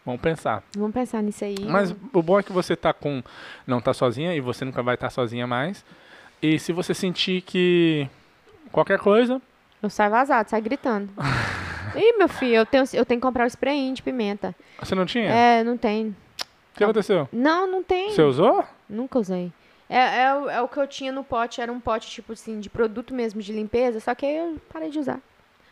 [0.06, 0.64] Vamos pensar.
[0.76, 1.56] Vamos pensar nisso aí.
[1.62, 3.22] Mas o bom é que você tá com.
[3.68, 5.86] Não tá sozinha e você nunca vai estar sozinha mais.
[6.42, 8.08] E se você sentir que.
[8.72, 9.42] Qualquer coisa.
[9.82, 11.10] Eu saio vazado, saio gritando.
[11.96, 14.56] Ih, meu filho, eu tenho, eu tenho que comprar o spray de pimenta.
[14.80, 15.30] Você não tinha?
[15.30, 16.16] É, não tem.
[16.74, 17.28] O que aconteceu?
[17.32, 18.12] Não, não tem.
[18.12, 18.64] Você usou?
[18.88, 19.52] Nunca usei.
[19.90, 22.60] É, é, o- é o que eu tinha no pote, era um pote, tipo assim,
[22.60, 25.20] de produto mesmo de limpeza, só que aí eu parei de usar.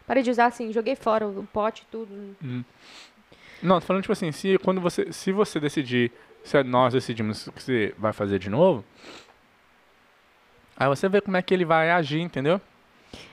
[0.07, 2.35] Parei de usar assim, joguei fora o pote, tudo.
[3.61, 5.11] Não, tô falando tipo assim, se quando você.
[5.11, 6.11] Se você decidir.
[6.43, 8.83] Se nós decidimos que você vai fazer de novo.
[10.77, 12.61] Aí você vê como é que ele vai agir, entendeu?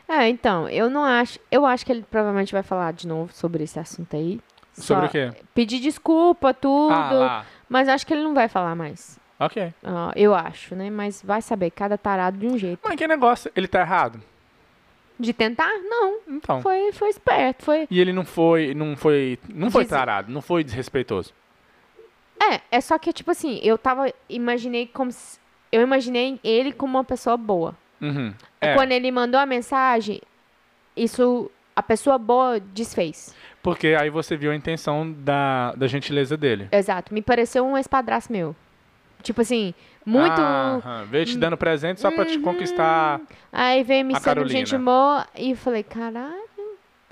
[0.08, 1.38] É, então, eu não acho.
[1.50, 4.40] Eu acho que ele provavelmente vai falar de novo sobre esse assunto aí.
[4.72, 5.32] Sobre o quê?
[5.54, 6.92] Pedir desculpa, tudo.
[6.92, 7.44] Ah.
[7.68, 9.18] Mas acho que ele não vai falar mais.
[9.38, 9.72] Ok.
[9.82, 10.90] Ah, eu acho, né?
[10.90, 12.80] Mas vai saber, cada tarado de um jeito.
[12.84, 13.50] Mas que negócio?
[13.56, 14.20] Ele tá errado?
[15.18, 15.68] De tentar?
[15.84, 16.18] Não.
[16.28, 16.60] Então.
[16.62, 17.64] Foi, foi esperto.
[17.64, 17.86] Foi.
[17.90, 18.74] E ele não foi.
[18.74, 19.38] Não foi.
[19.48, 21.32] Não foi Diz- tarado, não foi desrespeitoso.
[22.40, 24.12] É, é só que, tipo assim, eu tava.
[24.28, 25.10] Imaginei como.
[25.12, 25.38] se-
[25.70, 27.74] eu imaginei ele como uma pessoa boa.
[28.00, 28.34] Uhum.
[28.60, 30.20] E É, Quando ele mandou a mensagem,
[30.96, 31.50] isso.
[31.76, 33.34] A pessoa boa desfez.
[33.60, 36.68] porque aí você viu a intenção da, da gentileza dele.
[36.70, 37.12] Exato.
[37.12, 38.54] Me pareceu um espadraço meu.
[39.24, 39.74] Tipo assim,
[40.06, 40.40] muito.
[40.40, 43.20] Aham, Veio te dando presente só pra te conquistar.
[43.52, 46.44] Aí veio me A sendo gente boa e falei, caralho,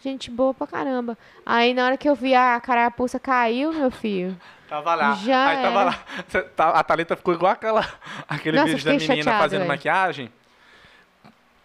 [0.01, 1.17] gente boa pra caramba.
[1.45, 4.37] Aí na hora que eu vi a carapuça caiu, meu filho.
[4.69, 5.15] Tava lá.
[5.15, 5.85] Já aí tava era.
[5.91, 5.99] lá.
[6.29, 7.87] Cê tá- a Thalita ficou igual aquela,
[8.29, 9.69] aquele Nossa, vídeo da menina chateada, fazendo velho.
[9.71, 10.33] maquiagem.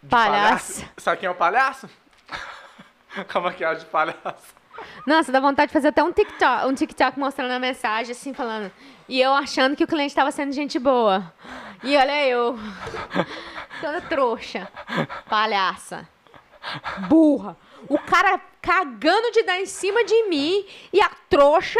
[0.03, 0.85] De Palhaço.
[0.97, 1.89] Sabe quem é o palhaço?
[3.31, 4.55] Com a maquiagem de palhaço.
[5.05, 8.71] Nossa, dá vontade de fazer até um TikTok, um TikTok mostrando a mensagem, assim, falando.
[9.07, 11.34] E eu achando que o cliente tava sendo gente boa.
[11.84, 12.57] E olha eu.
[13.82, 14.67] Toda trouxa.
[15.30, 16.07] Palhaça.
[17.07, 17.55] Burra.
[17.89, 21.79] O cara cagando de dar em cima de mim e a trouxa.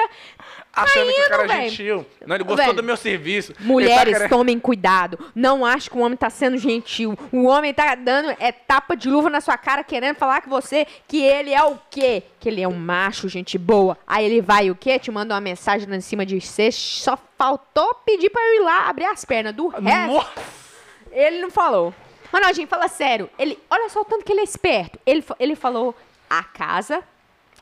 [0.74, 1.70] Achando que o cara é véi.
[1.70, 2.05] gentil.
[2.26, 3.51] Não, ele gostou Velho, do meu serviço.
[3.53, 5.18] Tá Mulheres, querendo- tomem cuidado.
[5.34, 7.18] Não acho que o homem tá sendo gentil.
[7.32, 10.86] O homem tá dando é tapa de luva na sua cara, querendo falar com você
[11.08, 12.22] que ele é o quê?
[12.39, 13.97] Que ele é um macho, gente boa.
[14.05, 14.99] Aí ele vai o quê?
[14.99, 16.72] Te manda uma mensagem lá em cima de você.
[16.72, 19.55] Só faltou pedir pra eu ir lá abrir as pernas.
[19.55, 20.30] Do resto, Nossa!
[21.12, 21.91] ele não falou.
[22.32, 23.30] Ronaldinho, fala sério.
[23.38, 25.00] Ele, olha só o tanto que ele é esperto.
[25.06, 25.96] Ele, ele falou
[26.30, 27.04] a casa.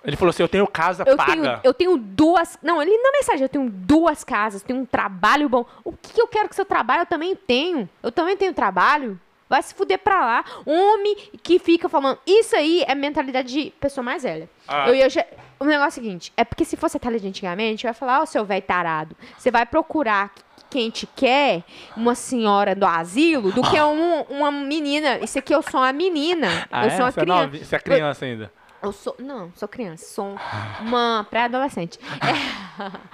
[0.04, 1.32] Ele falou assim: eu tenho casa Eu paga.
[1.32, 2.58] tenho, eu tenho duas.
[2.62, 5.66] Não, ele na mensagem, eu tenho duas casas, tenho um trabalho bom.
[5.84, 7.02] O que eu quero que seu trabalho?
[7.02, 7.90] Eu também tenho.
[8.04, 9.20] Eu também tenho trabalho.
[9.48, 10.46] Vai se fuder pra lá.
[10.66, 12.18] Homem que fica falando.
[12.26, 14.50] Isso aí é mentalidade de pessoa mais velha.
[14.68, 14.88] Ah.
[14.88, 15.26] Eu ia já-
[15.60, 18.26] O negócio é o seguinte: é porque se fosse até antigamente, eu ia falar, ó,
[18.26, 19.16] seu velho tarado.
[19.38, 20.32] Você vai procurar
[20.76, 21.64] quem te quer,
[21.96, 25.20] uma senhora do asilo, do que um- uma menina.
[25.20, 26.68] Isso aqui eu sou uma menina.
[26.70, 26.90] Ah, eu é?
[26.92, 27.42] sou uma Você é criança.
[27.46, 28.52] novi- Você é criança ainda.
[28.84, 29.16] Eu sou.
[29.18, 30.06] Não, sou criança.
[30.06, 30.36] Sou
[30.82, 31.98] uma pré-adolescente.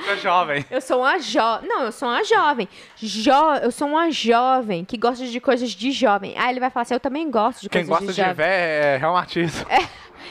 [0.09, 0.65] É jovem.
[0.71, 1.69] Eu sou uma jovem.
[1.69, 2.67] Não, eu sou uma jovem.
[2.97, 3.31] Jo...
[3.61, 6.35] Eu sou uma jovem que gosta de coisas de jovem.
[6.35, 8.33] Aí ele vai falar assim: eu também gosto de Quem coisas gosta de de jovem.
[8.33, 9.67] ver é reumatismo.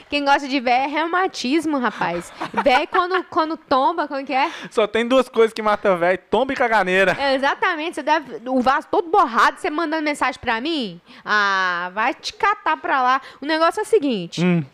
[0.08, 2.32] Quem gosta de ver é reumatismo, rapaz.
[2.64, 4.50] Véi quando, quando tomba, como que é?
[4.70, 7.16] Só tem duas coisas que matam velho: tomba e caganeira.
[7.18, 8.40] É, Exatamente, você deve.
[8.48, 11.00] O vaso todo borrado, você mandando mensagem pra mim?
[11.24, 13.20] Ah, vai te catar pra lá.
[13.40, 14.44] O negócio é o seguinte.
[14.44, 14.64] Hum.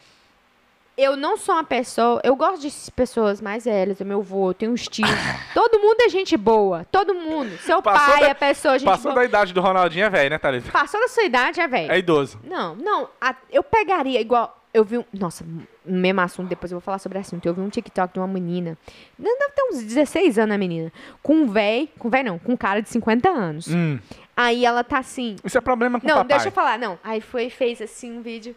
[0.99, 2.23] Eu não sou uma pessoa.
[2.25, 4.01] Eu gosto de pessoas mais velhas.
[4.01, 5.07] Meu avô, eu tenho uns tios.
[5.53, 6.87] todo mundo é gente boa.
[6.91, 7.51] Todo mundo.
[7.59, 9.17] Seu Passou pai da- é pessoa, gente Passou boa.
[9.23, 10.71] da idade do Ronaldinho, é velho, né, Thalita?
[10.73, 11.93] Passou da sua idade, é velho.
[11.93, 12.41] É idoso.
[12.43, 13.11] Não, não.
[13.21, 14.59] a- eu pegaria igual.
[14.77, 15.05] Eu vi um.
[15.11, 17.47] Nossa, no mesmo assunto, depois eu vou falar sobre o assunto.
[17.47, 18.77] Eu vi um TikTok de uma menina.
[19.19, 20.93] Deve ter uns 16 anos a menina.
[21.23, 21.91] Com um véi.
[21.99, 23.69] Com véi não, com um cara de 50 anos.
[23.69, 23.99] Hum.
[24.37, 25.37] Aí ela tá assim.
[25.43, 26.29] Isso é problema com o Não, papai.
[26.29, 26.99] deixa eu falar, não.
[27.03, 28.55] Aí foi, fez assim um vídeo.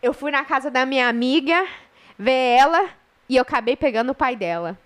[0.00, 1.66] Eu fui na casa da minha amiga
[2.16, 2.90] ver ela
[3.28, 4.78] e eu acabei pegando o pai dela.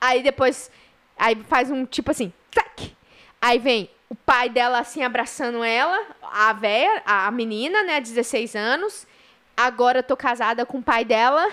[0.00, 0.68] Aí depois,
[1.16, 2.92] aí faz um tipo assim, tac.
[3.40, 9.06] Aí vem o pai dela assim abraçando ela, a véia, a menina, né, 16 anos.
[9.56, 11.50] Agora eu tô casada com o pai dela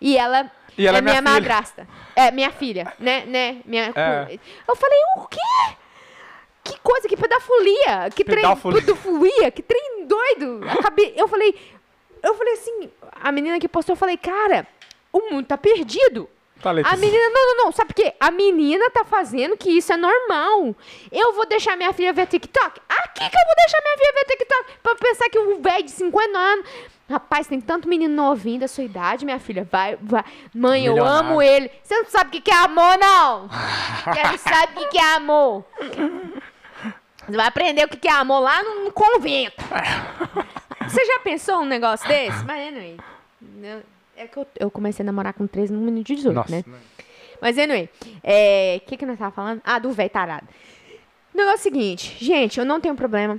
[0.00, 1.86] e ela, E ela é é minha minha madrasta.
[2.14, 3.92] É, minha filha, né, né, minha...
[3.94, 4.38] É.
[4.66, 5.76] Eu falei, o quê?
[6.64, 8.80] Que coisa, que pedofilia, que trem, Pedofilia.
[8.80, 10.60] pedofilia, que trem doido.
[10.68, 11.54] Acabei, eu falei,
[12.22, 14.66] eu falei assim, a menina que postou, eu falei, cara,
[15.12, 16.28] o mundo tá perdido.
[16.60, 18.14] Thalita, A menina, não, não, não, sabe por quê?
[18.18, 20.74] A menina tá fazendo que isso é normal.
[21.12, 22.80] Eu vou deixar minha filha ver TikTok?
[23.18, 24.78] que, que eu vou deixar minha filha ver TikTok?
[24.82, 26.68] Pra pensar que o velho de 50 anos.
[27.08, 29.66] Rapaz, tem tanto menino novinho da sua idade, minha filha.
[29.70, 30.22] Vai, vai.
[30.54, 31.28] Mãe, eu Milionário.
[31.30, 31.70] amo ele.
[31.82, 33.48] Você não sabe o que é amor, não.
[34.04, 35.64] Você não sabe o que é amor.
[37.26, 39.64] Você vai aprender o que é amor lá no, convento.
[40.88, 42.44] Você já pensou um negócio desse?
[42.44, 42.96] Mas, anyway.
[43.40, 43.82] não-
[44.16, 46.50] É que eu, eu comecei a namorar com 13 no menino de 18, Nossa.
[46.50, 46.64] né?
[47.40, 47.88] Mas, anyway.
[48.22, 48.80] É.
[48.82, 49.60] O que que nós tava falando?
[49.64, 50.46] Ah, do velho tarado.
[51.34, 52.16] O negócio é o seguinte.
[52.22, 53.38] Gente, eu não tenho problema.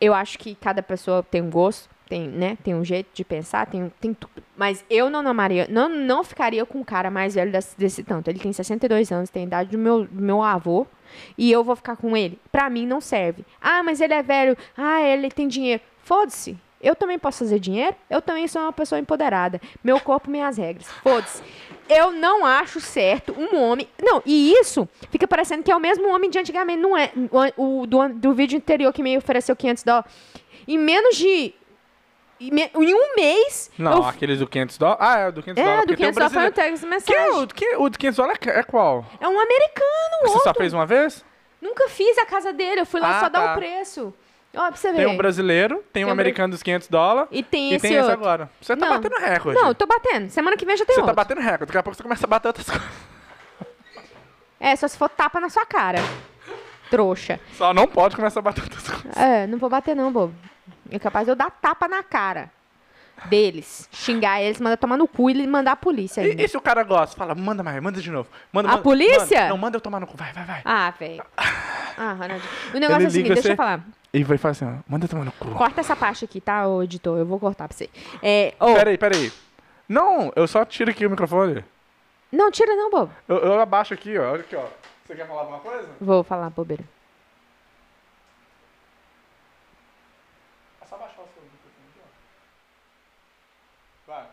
[0.00, 2.56] Eu acho que cada pessoa tem um gosto, tem, né?
[2.64, 4.42] Tem um jeito de pensar, tem, tem tudo.
[4.56, 8.28] Mas eu não namaria, não, não ficaria com um cara mais velho desse, desse tanto.
[8.28, 10.86] Ele tem 62 anos, tem a idade do meu, do meu avô.
[11.36, 12.38] E eu vou ficar com ele.
[12.50, 13.44] Pra mim não serve.
[13.60, 14.56] Ah, mas ele é velho.
[14.76, 15.82] Ah, ele tem dinheiro.
[16.02, 16.56] Foda-se.
[16.80, 17.94] Eu também posso fazer dinheiro.
[18.08, 19.60] Eu também sou uma pessoa empoderada.
[19.82, 20.86] Meu corpo, minhas regras.
[21.02, 21.42] Foda-se.
[21.88, 23.88] Eu não acho certo um homem.
[24.02, 26.80] Não, e isso fica parecendo que é o mesmo homem de antigamente.
[26.80, 27.10] Não é.
[27.56, 30.12] O, do, do vídeo anterior que me ofereceu 500 dólares.
[30.66, 31.54] Em menos de.
[32.40, 33.70] Em, me- em um mês.
[33.76, 34.98] Não, eu, aqueles do 500 dólares.
[35.02, 35.86] Ah, é, o do 500 é, dólares.
[35.86, 36.72] do porque tem 500 dólares foi um brasileiro.
[36.72, 37.42] texto Que é mensagem.
[37.42, 39.04] o, que, o do 500 dólares é é qual?
[39.20, 40.42] É um americano, Você outro.
[40.44, 41.24] só fez uma vez?
[41.60, 42.80] Nunca fiz a casa dele.
[42.82, 43.52] Eu fui lá Ah, só dar tá.
[43.52, 44.14] o preço.
[44.56, 44.96] Ó, pra você ver.
[44.98, 47.96] Tem um brasileiro, tem um um americano dos 500 dólares E tem e esse tem
[47.96, 48.48] esse agora.
[48.60, 48.94] Você tá Não.
[49.00, 49.60] batendo recorde.
[49.60, 50.30] Não, eu tô batendo.
[50.30, 51.16] Semana que vem já tem Você tá outro.
[51.16, 51.66] batendo recorde.
[51.66, 52.88] Daqui a pouco você começa a bater outras coisas.
[54.60, 55.98] É, só se for tapa na sua cara.
[56.90, 57.38] Trouxa.
[57.54, 59.16] Só não pode começar a bater outras coisas.
[59.16, 60.34] É, não vou bater não, bobo.
[60.90, 62.50] É capaz de eu dar tapa na cara
[63.26, 63.88] deles.
[63.92, 66.40] Xingar eles, mandar tomar no cu e mandar a polícia ainda.
[66.42, 67.16] E, se o cara gosta?
[67.16, 68.28] Fala, manda mais, manda de novo.
[68.52, 69.40] Manda, A manda- polícia?
[69.40, 69.48] manda.
[69.50, 70.16] não, manda eu tomar no cu.
[70.16, 70.62] Vai, vai, vai.
[70.64, 71.24] Ah, velho.
[71.36, 72.50] Ah, Ronaldinho.
[72.74, 73.80] O negócio Ele é o seguinte, deixa eu falar.
[74.14, 75.50] E vai falar assim, ó, manda eu tomar no cu.
[75.50, 77.18] Corta essa parte aqui, tá, ô editor?
[77.18, 77.90] Eu vou cortar pra você.
[78.22, 79.32] É, ô, Peraí, peraí.
[79.88, 81.64] Não, eu só tiro aqui o microfone.
[82.30, 83.12] Não, tira não, bobo.
[83.26, 84.32] Eu, eu abaixo aqui, ó.
[84.32, 84.64] Olha aqui, ó.
[85.04, 85.88] Você quer falar alguma coisa?
[86.00, 86.84] Vou falar bobeira.
[90.82, 92.00] É só baixar o seu microfone aqui,
[94.06, 94.12] ó.
[94.12, 94.26] Vai.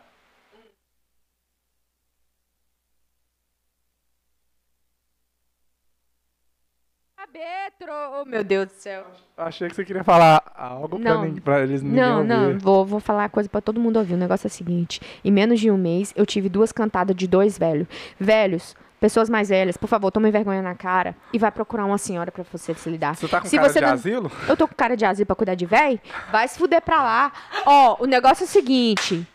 [7.36, 7.92] Betro!
[8.20, 9.04] Oh, meu Deus do céu.
[9.36, 11.24] Achei que você queria falar algo pra, Não.
[11.24, 12.28] nin- pra eles ninguém Não, ouvir.
[12.28, 14.14] não, vou, vou falar uma coisa pra todo mundo ouvir.
[14.14, 17.26] O negócio é o seguinte: em menos de um mês, eu tive duas cantadas de
[17.26, 17.86] dois velhos.
[18.18, 22.32] Velhos, pessoas mais velhas, por favor, tomem vergonha na cara e vai procurar uma senhora
[22.32, 23.14] pra você se lidar.
[23.14, 24.32] Você tá com Se cara de não- asilo?
[24.48, 26.00] Eu tô com cara de asilo pra cuidar de véi?
[26.32, 27.32] Vai se fuder pra lá.
[27.66, 29.26] Ó, o negócio é o seguinte.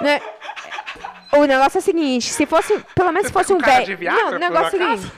[0.00, 0.20] Né?
[1.34, 3.98] O negócio é o seguinte, se fosse, pelo menos se Você tá fosse um velho.
[4.12, 5.12] Não, o negócio é o seguinte.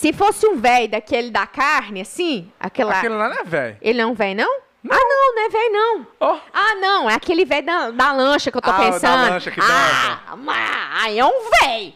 [0.00, 2.96] Se fosse um velho daquele da carne, assim, aquele lá.
[2.96, 3.76] Aquele lá não é velho.
[3.82, 4.50] Ele não vem, não?
[4.90, 6.06] Ah, não, não é velho, não.
[6.20, 8.84] Ó, Ah, não, é aquele velho da, da lancha que eu tô Ah, o da
[8.92, 9.30] pensando.
[9.30, 10.70] lancha que ah, mas
[11.02, 11.92] aí é um velho.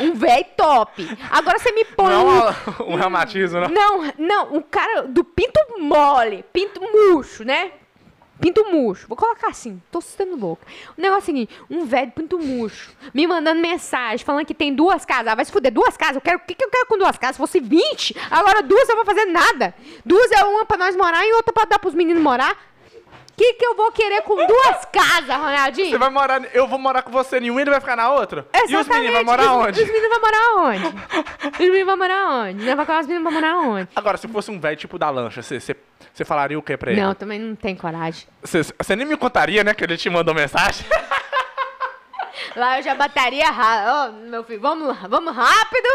[0.00, 1.18] Um velho top.
[1.30, 2.48] Agora você me põe não um...
[2.48, 2.54] é
[2.86, 3.68] um reumatismo, não.
[3.70, 7.70] Não, não, um cara do pinto mole, pinto murcho, né?
[8.40, 9.06] Pinto murcho.
[9.08, 10.66] Vou colocar assim, tô sendo louca.
[10.96, 14.74] O negócio é o seguinte, um velho pinto murcho me mandando mensagem falando que tem
[14.74, 15.28] duas casas.
[15.28, 16.16] Ah, vai se fuder, duas casas?
[16.16, 17.36] Eu quero, o que, que eu quero com duas casas?
[17.36, 19.74] Se fosse 20, agora duas eu vou fazer nada.
[20.04, 22.56] Duas é uma pra nós morar e outra pra dar pros meninos morar.
[23.38, 25.90] O que, que eu vou querer com duas casas, Ronaldinho?
[25.90, 26.42] Você vai morar.
[26.52, 28.44] Eu vou morar com você em uma e ele vai ficar na outra?
[28.52, 29.80] E os meninos vão morar onde?
[29.80, 30.86] Os meninos vão morar onde?
[31.54, 32.64] Os meninos vão morar onde?
[32.64, 33.88] Não os meninos vão morar onde?
[33.94, 35.76] Agora, se fosse um velho tipo da lancha, você, você,
[36.12, 37.00] você falaria o que pra ele?
[37.00, 38.26] Não, também não tem coragem.
[38.42, 40.84] Você, você nem me contaria, né, que ele te mandou mensagem?
[42.56, 43.88] Lá eu já bateria rápido.
[44.26, 45.88] Ô, meu filho, vamos lá, vamos rápido.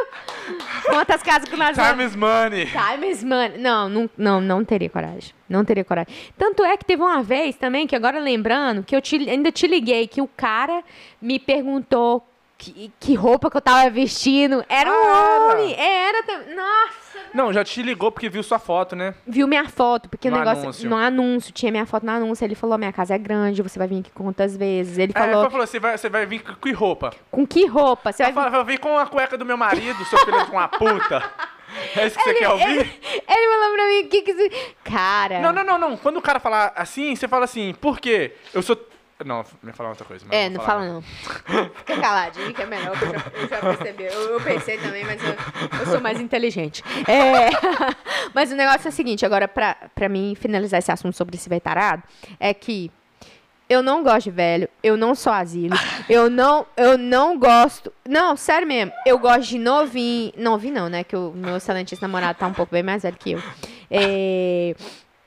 [0.85, 2.05] Quantas casas que nós Time vamos...
[2.05, 2.65] is money.
[2.67, 3.57] Time is money.
[3.57, 5.33] Não, não, não, não teria coragem.
[5.49, 6.13] Não teria coragem.
[6.37, 9.67] Tanto é que teve uma vez também, que agora lembrando, que eu te- ainda te
[9.67, 10.83] liguei, que o cara
[11.21, 12.25] me perguntou
[12.57, 14.63] que, que roupa que eu tava vestindo.
[14.69, 15.75] Era um Ah, homem.
[15.77, 16.55] Era também.
[16.55, 17.02] Nossa.
[17.33, 19.15] Não, já te ligou porque viu sua foto, né?
[19.27, 20.63] Viu minha foto, porque No o negócio.
[20.63, 20.89] anúncio.
[20.89, 22.45] No anúncio, tinha minha foto no anúncio.
[22.45, 24.97] Ele falou: minha casa é grande, você vai vir aqui quantas vezes?
[24.97, 27.11] Ele É, falou: ele falou, você vai, você vai vir com que roupa?
[27.31, 28.11] com que roupa?
[28.11, 30.45] Você vai Ela vir falou, eu vim com a cueca do meu marido, seu filho
[30.45, 31.23] de uma puta.
[31.95, 32.65] É isso que você quer ouvir?
[32.69, 34.51] Ele, ele falou pra mim, o que que você...
[34.83, 35.39] Cara...
[35.39, 35.97] Não, não, não, não.
[35.97, 38.35] Quando o cara falar assim, você fala assim, por quê?
[38.53, 38.77] Eu sou.
[39.25, 40.25] Não, me falar outra coisa.
[40.29, 41.01] É, não fala não.
[41.01, 44.03] Fica caladinho, que é melhor, eu já, eu já percebi.
[44.03, 45.35] Eu, eu pensei também, mas eu,
[45.79, 46.83] eu sou mais inteligente.
[47.07, 47.49] É,
[48.33, 51.47] mas o negócio é o seguinte, agora, pra, pra mim finalizar esse assunto sobre esse
[51.49, 52.03] vetarado,
[52.39, 52.91] é que
[53.69, 55.75] eu não gosto de velho, eu não sou asilo,
[56.09, 57.91] eu não, eu não gosto...
[58.07, 60.33] Não, sério mesmo, eu gosto de novinho...
[60.37, 63.31] Novinho não, né, que o meu excelentíssimo namorado tá um pouco bem mais velho que
[63.31, 63.43] eu.
[63.89, 64.75] É...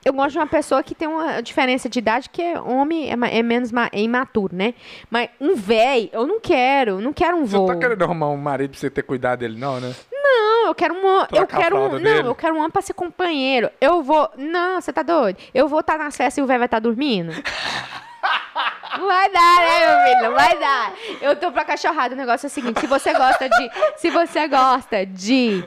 [0.07, 3.39] Eu gosto de uma pessoa que tem uma diferença de idade que é homem, é,
[3.39, 4.73] é menos é imaturo, né?
[5.11, 7.67] Mas um velho, eu não quero, não quero um Você vô.
[7.67, 9.93] não tá querendo arrumar um marido pra você ter cuidado dele, não, né?
[10.13, 11.27] Não, eu quero um.
[11.33, 11.93] Eu quero um.
[11.95, 12.29] Não, dele.
[12.29, 13.69] eu quero um homem pra ser companheiro.
[13.81, 14.31] Eu vou.
[14.37, 15.39] Não, você tá doido?
[15.53, 17.33] Eu vou estar nas festas e o velho vai estar dormindo?
[18.99, 20.23] Não vai dar, né, meu filho?
[20.23, 20.93] Não vai dar.
[21.21, 22.15] Eu tô pra cachorrada.
[22.15, 23.71] O negócio é o seguinte: se você gosta de.
[23.97, 25.65] Se você gosta de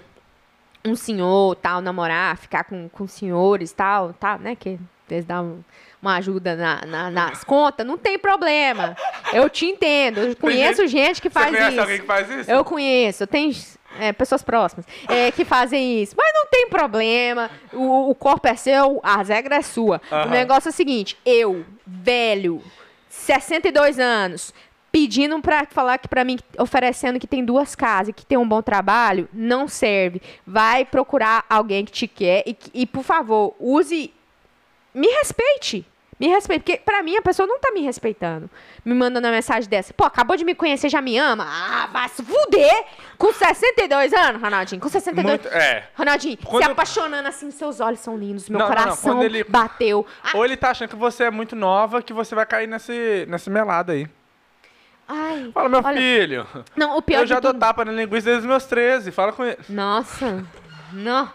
[0.86, 4.56] um senhor, tal, namorar, ficar com, com senhores, tal, tal, né?
[4.56, 5.64] Que eles dão
[6.02, 8.96] uma ajuda na- na- nas contas, não tem problema.
[9.34, 10.20] Eu te entendo.
[10.20, 11.82] Eu conheço gente que faz Você conhece isso.
[11.82, 12.50] alguém que faz isso?
[12.52, 13.52] Eu conheço, tem
[14.00, 16.16] é, pessoas próximas é, que fazem isso.
[16.18, 17.50] Mas não tem problema.
[17.74, 20.00] O, o corpo é seu, as regras é sua.
[20.10, 20.30] O Aham.
[20.30, 22.64] negócio é o seguinte: eu, velho,
[23.10, 24.54] 62 anos,
[24.92, 28.48] pedindo pra falar que pra mim, oferecendo que tem duas casas e que tem um
[28.48, 30.22] bom trabalho, não serve.
[30.46, 34.14] Vai procurar alguém que te quer e, e por favor, use.
[34.94, 35.86] Me respeite.
[36.20, 38.50] Me respeite, porque pra mim a pessoa não tá me respeitando.
[38.84, 39.94] Me mandando uma mensagem dessa.
[39.94, 41.46] Pô, acabou de me conhecer, já me ama?
[41.48, 42.84] Ah, vai se fuder!
[43.18, 44.82] Com 62 anos, Ronaldinho.
[44.82, 45.88] Com 62 Muito, é.
[45.96, 49.24] Ronaldinho, Quando- se apaixonando assim, seus olhos são lindos, meu Não, não, não, coração quando
[49.24, 50.06] ele- bateu.
[50.22, 53.26] Ah, Ou ele tá achando que você é muito nova, que você vai cair nesse,
[53.30, 54.06] nesse melado aí.
[55.10, 55.52] Ai.
[55.54, 56.48] Fala, meu Olha, filho.
[56.76, 57.60] Não, o pior Eu já dou tudo...
[57.60, 59.12] tapa na linguiça desde os meus 13.
[59.12, 59.58] Fala com ele.
[59.68, 60.46] Nossa,
[60.94, 61.30] não,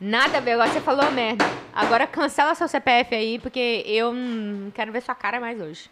[0.00, 0.52] nada a ver.
[0.52, 1.44] Agora você falou merda.
[1.72, 5.90] Agora cancela seu CPF aí, porque eu não quero ver sua cara mais hoje.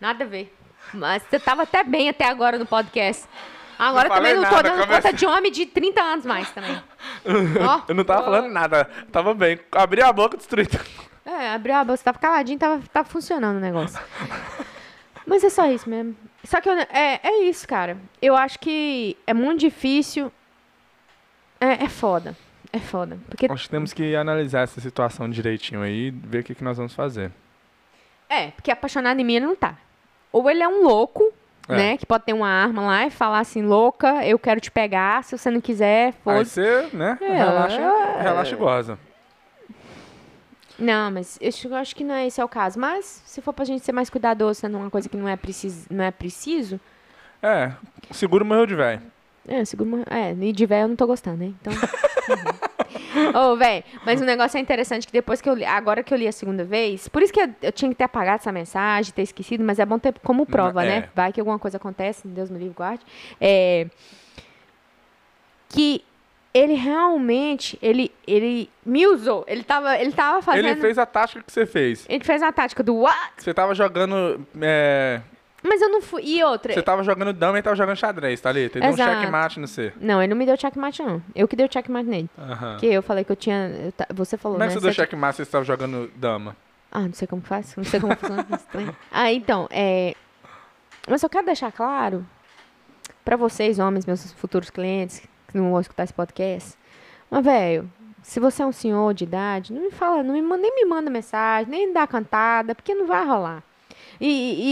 [0.00, 0.52] Nada a ver.
[0.92, 3.24] Mas você tava até bem até agora no podcast.
[3.78, 6.80] Agora Não também não tô nada, dando conta de homem de 30 anos mais também.
[7.68, 8.24] Ó, Eu não tava ó.
[8.24, 8.84] falando nada.
[9.10, 9.58] Tava bem.
[9.72, 10.84] Abri a boca, destruí tudo.
[11.26, 13.98] É, abriu a bolsa, tava caladinho, tava, tava funcionando o negócio.
[15.26, 16.14] Mas é só isso mesmo.
[16.44, 17.96] Só que eu, é, é isso, cara.
[18.20, 20.30] Eu acho que é muito difícil.
[21.60, 22.36] É, é foda.
[22.72, 23.18] É foda.
[23.28, 26.76] Porque Nós temos que analisar essa situação direitinho aí e ver o que, que nós
[26.76, 27.30] vamos fazer.
[28.28, 29.76] É, porque apaixonado em mim ele não tá.
[30.32, 31.32] Ou ele é um louco,
[31.68, 31.76] É.
[31.76, 31.96] né?
[31.96, 35.38] Que pode ter uma arma lá e falar assim, louca, eu quero te pegar, se
[35.38, 36.50] você não quiser, Aí foda-se.
[36.60, 38.22] você, né, É, relaxa, é.
[38.22, 38.98] relaxa e goza.
[40.78, 42.78] Não, mas eu acho- que não é esse é o caso.
[42.78, 45.86] Mas se for pra gente ser mais cuidadoso, sendo uma coisa que não é preciso,
[45.90, 46.80] não é preciso
[47.42, 47.72] É,
[48.10, 49.02] seguro morreu de velho.
[49.46, 51.52] é, seguro, uma- é, e de véio eu não tô gostando, né?
[51.60, 51.72] Então.
[51.72, 52.54] uhum.
[53.52, 56.18] Ô, velho, mas o negócio é interessante que depois que eu li, agora que eu
[56.18, 59.12] li a segunda vez, por isso que eu, eu tinha que ter apagado essa mensagem,
[59.12, 60.86] ter esquecido, mas é bom ter como prova, é.
[61.00, 61.08] né?
[61.14, 63.04] Vai que alguma coisa acontece, Deus me livre, guarde.
[63.40, 63.86] É,
[65.68, 66.04] que
[66.54, 69.44] ele realmente, ele, ele me usou.
[69.48, 70.68] Ele tava, ele tava fazendo.
[70.68, 72.06] Ele fez a tática que você fez.
[72.08, 73.18] Ele fez a tática do what?
[73.38, 74.46] Você tava jogando.
[74.62, 75.20] é,
[75.62, 76.22] Mas eu não fui.
[76.24, 76.72] E outra.
[76.72, 78.60] você tava jogando dama e tava jogando xadrez, tá ali?
[78.60, 79.20] Ele deu um Exato.
[79.20, 79.92] checkmate no você.
[80.00, 81.20] Não, ele não me deu checkmate, não.
[81.34, 82.30] Eu que dei o checkmate nele.
[82.38, 82.72] Aham.
[82.74, 83.66] Porque eu falei que eu tinha.
[83.86, 84.80] eu ta- você falou, Como é que né?
[84.80, 86.56] você deu Sete- checkmate se você tava jogando dama?
[86.92, 87.74] Ah, não sei como faz.
[87.76, 88.46] Não sei como funciona.
[89.10, 90.14] Ah, então, é.
[91.08, 92.24] Mas eu quero deixar claro
[93.24, 95.22] pra vocês, homens, meus futuros clientes,
[95.54, 96.74] que não vão escutar esse podcast.
[97.30, 97.90] Mas, velho,
[98.22, 100.84] se você é um senhor de idade, não me fala, não me manda, nem me
[100.84, 103.62] manda mensagem, nem dá cantada, porque não vai rolar.
[104.20, 104.26] E,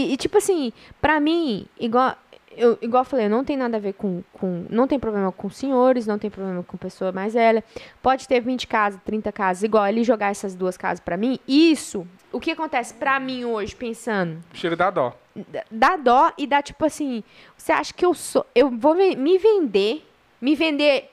[0.09, 0.71] e- e, tipo assim,
[1.01, 2.15] pra mim, igual.
[2.55, 4.67] Eu, igual eu falei, não tem nada a ver com, com.
[4.69, 7.63] Não tem problema com senhores, não tem problema com pessoa mais velha.
[7.99, 11.39] Pode ter 20 casas, 30 casas, igual ele jogar essas duas casas pra mim.
[11.47, 15.17] Isso, o que acontece pra mim hoje, pensando, Cheiro da dó.
[15.35, 17.23] dá- dá dó e dá tipo assim,
[17.57, 20.05] você acha que eu sou, eu vou me vender,
[20.43, 21.09] me vender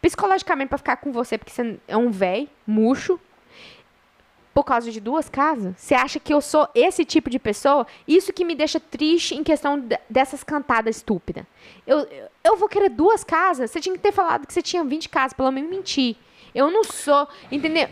[0.00, 3.18] psicologicamente pra ficar com você porque você é um véi, murcho,
[4.54, 5.74] por causa de duas casas?
[5.76, 7.86] Você acha que eu sou esse tipo de pessoa?
[8.06, 11.44] Isso que me deixa triste em questão de- dessas cantadas estúpidas.
[11.86, 13.70] Eu, eu- eu vou querer duas casas?
[13.70, 16.16] Você tinha que ter falado que você tinha 20 casas, pelo menos mentir.
[16.54, 17.88] Eu não sou, entendeu?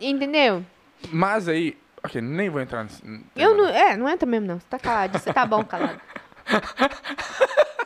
[0.00, 0.64] Entendeu?
[1.12, 1.76] Mas aí.
[2.02, 3.02] Ok, nem vou entrar nesse.
[3.36, 4.58] Eu não, é, não entra mesmo não.
[4.58, 6.00] Você tá calado, você tá bom calado.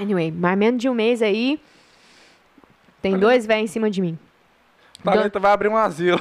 [0.00, 1.60] Anyway, mais menos de um mês aí,
[3.02, 4.18] tem dois velhos em cima de mim.
[5.02, 6.20] Talenta vai abrir um asilo.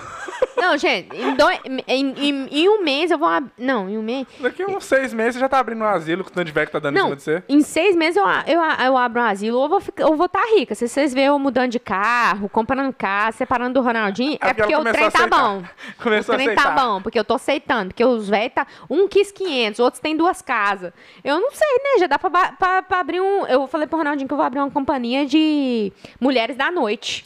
[0.58, 3.28] Não, gente, em, dois- em- em- em um mês eu vou...
[3.28, 4.26] ab- Não, em um mês...
[4.40, 6.66] Daqui uns seis meses você já tá abrindo um asilo com o tanto de velho
[6.68, 7.44] que tá dando em Não, cima de você.
[7.48, 10.44] em seis meses eu, eu, eu abro um asilo ou vou ficar- ou vou estar
[10.58, 10.74] rica.
[10.76, 14.76] Se vocês verem eu mudando de carro, comprando casa, separando do Ronaldinho, é, É porque
[14.76, 15.64] o trem tá bom.
[16.02, 17.90] Começou o a trem tá bom, porque eu tô aceitando.
[17.90, 18.66] Porque os velhos tá.
[18.90, 20.92] Um quis 500, outros tem duas casas.
[21.24, 22.00] Eu não sei, né?
[22.00, 23.46] Já dá pra, pra, pra abrir um.
[23.46, 27.26] Eu falei pro Ronaldinho que eu vou abrir uma companhia de mulheres da noite.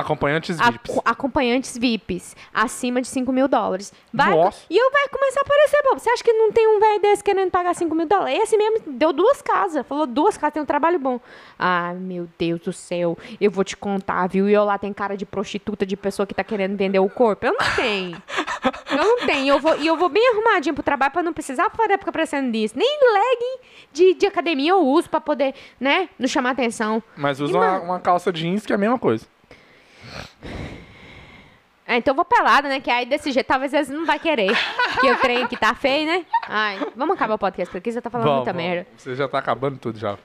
[0.00, 1.00] Acompanhantes A- VIPs.
[1.04, 3.92] acompanhantes VIPs, acima de 5 mil dólares.
[4.12, 4.62] Vai, Nossa.
[4.70, 5.98] E eu vai começar a aparecer, pô.
[5.98, 8.38] Você acha que não tem um velho desse querendo pagar 5 mil dólares?
[8.42, 9.86] Esse mesmo deu duas casas.
[9.86, 11.20] Falou duas casas, tem um trabalho bom.
[11.58, 13.18] Ai, meu Deus do céu.
[13.40, 14.48] Eu vou te contar, viu?
[14.48, 17.46] E eu lá tem cara de prostituta, de pessoa que tá querendo vender o corpo.
[17.46, 18.22] Eu não tenho.
[18.90, 19.54] Eu não tenho.
[19.54, 22.50] Eu vou, e eu vou bem arrumadinho pro trabalho pra não precisar fora ficar parecendo
[22.52, 22.74] disso.
[22.76, 23.58] Nem legging
[23.92, 27.02] de, de academia eu uso pra poder, né, não chamar atenção.
[27.16, 29.26] Mas usa E, uma, mano- uma calça jeans que é a mesma coisa.
[31.86, 32.80] Ah, então vou pelada, né?
[32.80, 34.52] Que aí desse jeito talvez eles não vai querer.
[35.00, 36.26] que eu treino que tá feio, né?
[36.46, 38.68] Ai, vamos acabar o podcast, porque você tá falando Vamos, muita vamos.
[38.68, 38.86] merda.
[38.96, 40.18] Você já tá acabando tudo já.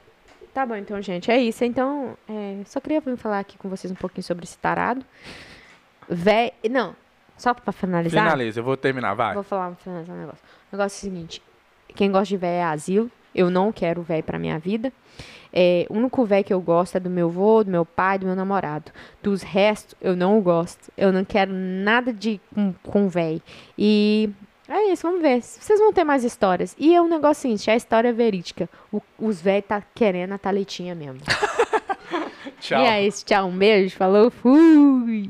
[0.54, 1.64] Tá bom, então, gente, é isso.
[1.64, 5.06] Então, é, só queria vir falar aqui com vocês um pouquinho sobre esse tarado.
[6.08, 6.54] Vé...
[6.70, 6.96] Não,
[7.38, 8.24] só pra finalizar.
[8.24, 9.34] Finaliza, eu vou terminar, vai.
[9.34, 10.44] Vou falar, finalizar um negócio.
[10.72, 11.42] O negócio é o seguinte:
[11.96, 13.10] quem gosta de véio é asilo.
[13.34, 14.92] Eu não quero véio pra minha vida.
[15.56, 18.26] É, o único véio que eu gosto é do meu avô, do meu pai, do
[18.26, 18.92] meu namorado.
[19.22, 20.92] Dos restos, eu não gosto.
[20.98, 23.10] Eu não quero nada de com, com.
[23.78, 24.30] E
[24.68, 25.42] é isso, vamos ver.
[25.44, 26.76] Vocês vão ter mais histórias.
[26.80, 28.68] E é um negócio seguinte: a história é verídica.
[28.92, 31.20] O- os véios tá querendo a Taletinha mesmo.
[32.60, 32.82] Tchau.
[32.82, 35.30] E é isso, tchau, um beijo, falou, fui!